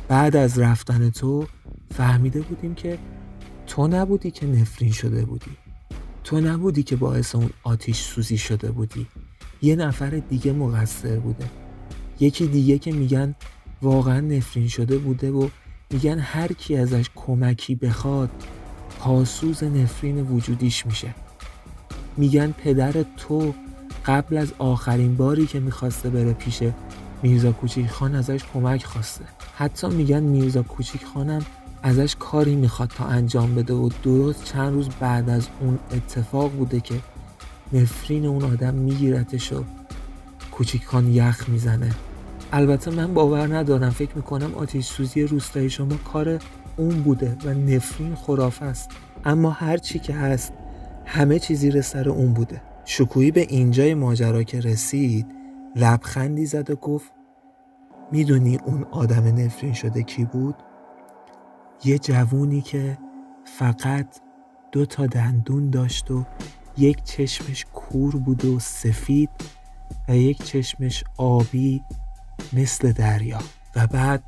[0.08, 1.48] بعد از رفتن تو
[1.92, 2.98] فهمیده بودیم که
[3.68, 5.52] تو نبودی که نفرین شده بودی.
[6.24, 9.08] تو نبودی که باعث اون آتیش سوزی شده بودی.
[9.62, 11.46] یه نفر دیگه مقصر بوده.
[12.20, 13.36] یکی دیگه که میگن
[13.82, 15.50] واقعا نفرین شده بوده و
[15.92, 18.30] میگن هر کی ازش کمکی بخواد
[19.00, 21.16] پاسوز نفرین وجودیش میشه.
[22.18, 23.54] میگن پدر تو
[24.06, 26.64] قبل از آخرین باری که می‌خواسته بره پیش
[27.24, 29.26] میرزا کوچیک خان ازش کمک خواسته.
[29.58, 31.46] حتی میگن میرزا کوچیک خانم
[31.84, 36.80] ازش کاری می‌خواد تا انجام بده و درست چند روز بعد از اون اتفاق بوده
[36.80, 36.96] که
[37.74, 39.64] نفرین اون آدم میگیرتش و
[40.52, 41.92] کوچیک خان یخ می‌زنه.
[42.52, 46.40] البته من باور ندارم فکر می‌کنم آتیش سوزی روستای شما کار
[46.78, 48.90] اون بوده و نفرین خرافه است.
[49.26, 50.54] اما هر چی که هست
[51.06, 52.62] همه چیزی زیر سر اون بوده.
[52.86, 55.26] شکویی به اینجای ماجرا که رسید
[55.76, 57.12] لبخندی زد و گفت
[58.12, 60.56] می‌دونی اون آدم نفرین شده کی بود؟
[61.84, 62.98] یه جوونی که
[63.60, 64.20] فقط
[64.72, 66.26] دو تا دندون داشت و
[66.78, 69.30] یک چشمش کور بود و سفید
[70.08, 71.84] و یک چشمش آبی
[72.54, 73.40] مثل دریا.
[73.76, 74.24] و بعد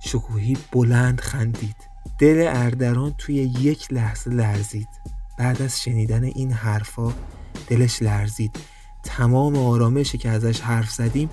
[0.00, 1.76] شکوهی بلند خندید.
[2.18, 4.88] دل اردران توی یک لحظه لرزید.
[5.38, 7.12] بعد از شنیدن این حرفا
[7.68, 8.56] دلش لرزید.
[9.02, 11.30] تمام آرامشی که ازش حرف زدیم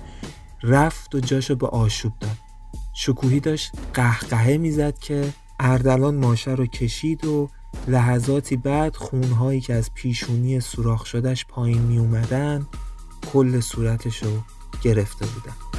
[0.62, 2.38] رفت و جاشو به آشوب داد.
[2.92, 5.32] شکوهی داشت قهقهه می‌زد که
[5.64, 7.48] اردلان ماشه رو کشید و
[7.88, 12.66] لحظاتی بعد خونهایی که از پیشونی سوراخ شدهش پایین می اومدن
[13.32, 14.30] کل صورتش رو
[14.82, 15.71] گرفته بودن.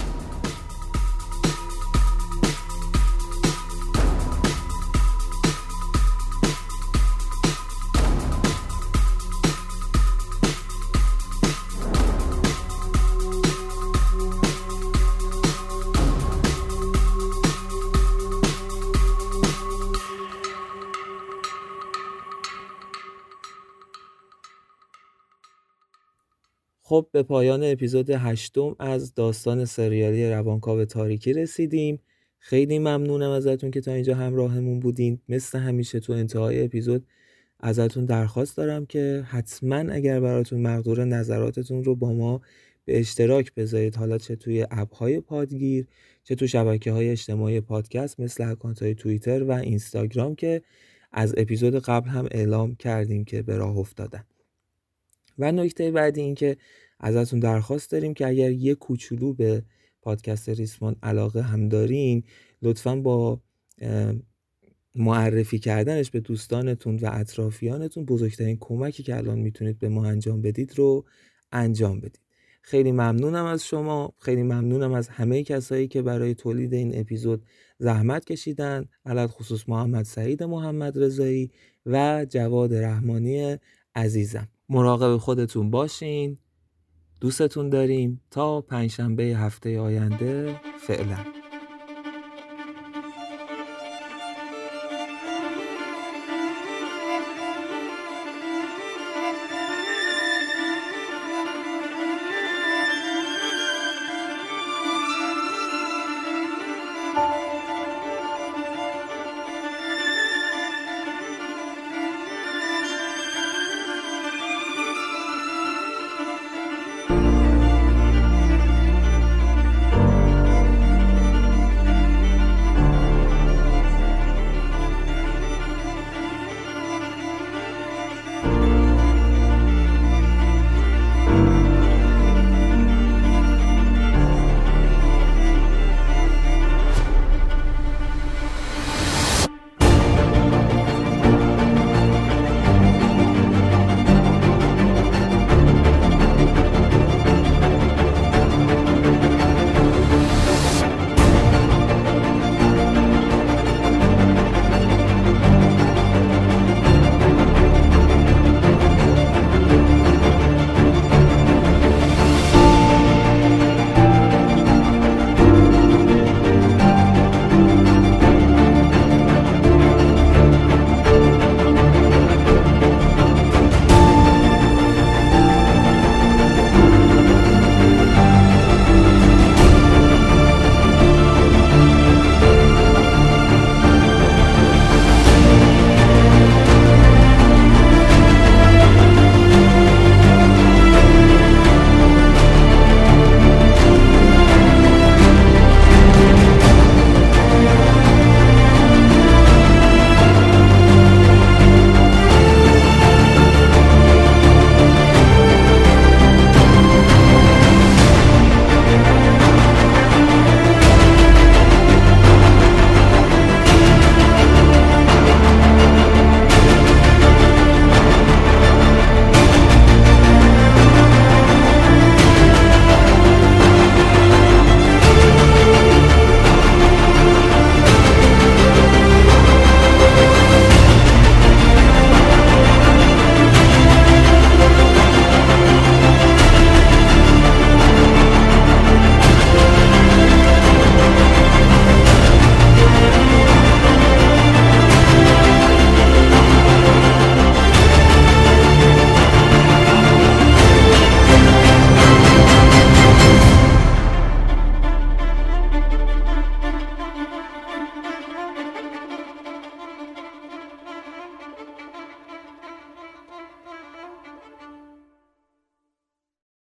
[26.94, 32.00] خب به پایان اپیزود هشتم از داستان سریالی روانکاو تاریکی رسیدیم.
[32.40, 35.20] خیلی ممنونم ازتون که تا اینجا همراهمون بودین.
[35.30, 37.06] مثل همیشه تو انتهای اپیزود
[37.60, 42.42] ازتون درخواست دارم که حتما اگر براتون مقدور نظراتتون رو با ما
[42.86, 43.96] به اشتراک بذارید.
[43.96, 45.88] حالا چه توی اپ های پادگیر
[46.24, 50.62] چه تو شبکه های اجتماعی پادکست مثل اکانت های توییتر و اینستاگرام که
[51.12, 54.24] از اپیزود قبل هم اعلام کردیم که به راه افتادن.
[55.40, 56.58] و نکته بعدی این که
[57.04, 59.64] ازتون درخواست داریم که اگر یه کوچولو به
[60.02, 62.24] پادکست ریسمان علاقه هم دارین
[62.62, 63.42] لطفا با
[64.96, 70.78] معرفی کردنش به دوستانتون و اطرافیانتون بزرگترین کمکی که الان می‌تونید به ما انجام بدید
[70.78, 71.06] رو
[71.52, 72.20] انجام بدید.
[72.62, 77.46] خیلی ممنونم از شما خیلی ممنونم از همه کسایی که برای تولید این اپیزود
[77.80, 81.52] زحمت کشیدن علت خصوص محمد سعید محمد رضایی
[81.86, 83.58] و جواد رحمانی
[83.96, 84.48] عزیزم.
[84.70, 86.38] مراقب خودتون باشین.
[87.24, 88.22] دوستتون داریم.
[88.32, 91.43] تا پنجشنبه هفته آینده فعلا.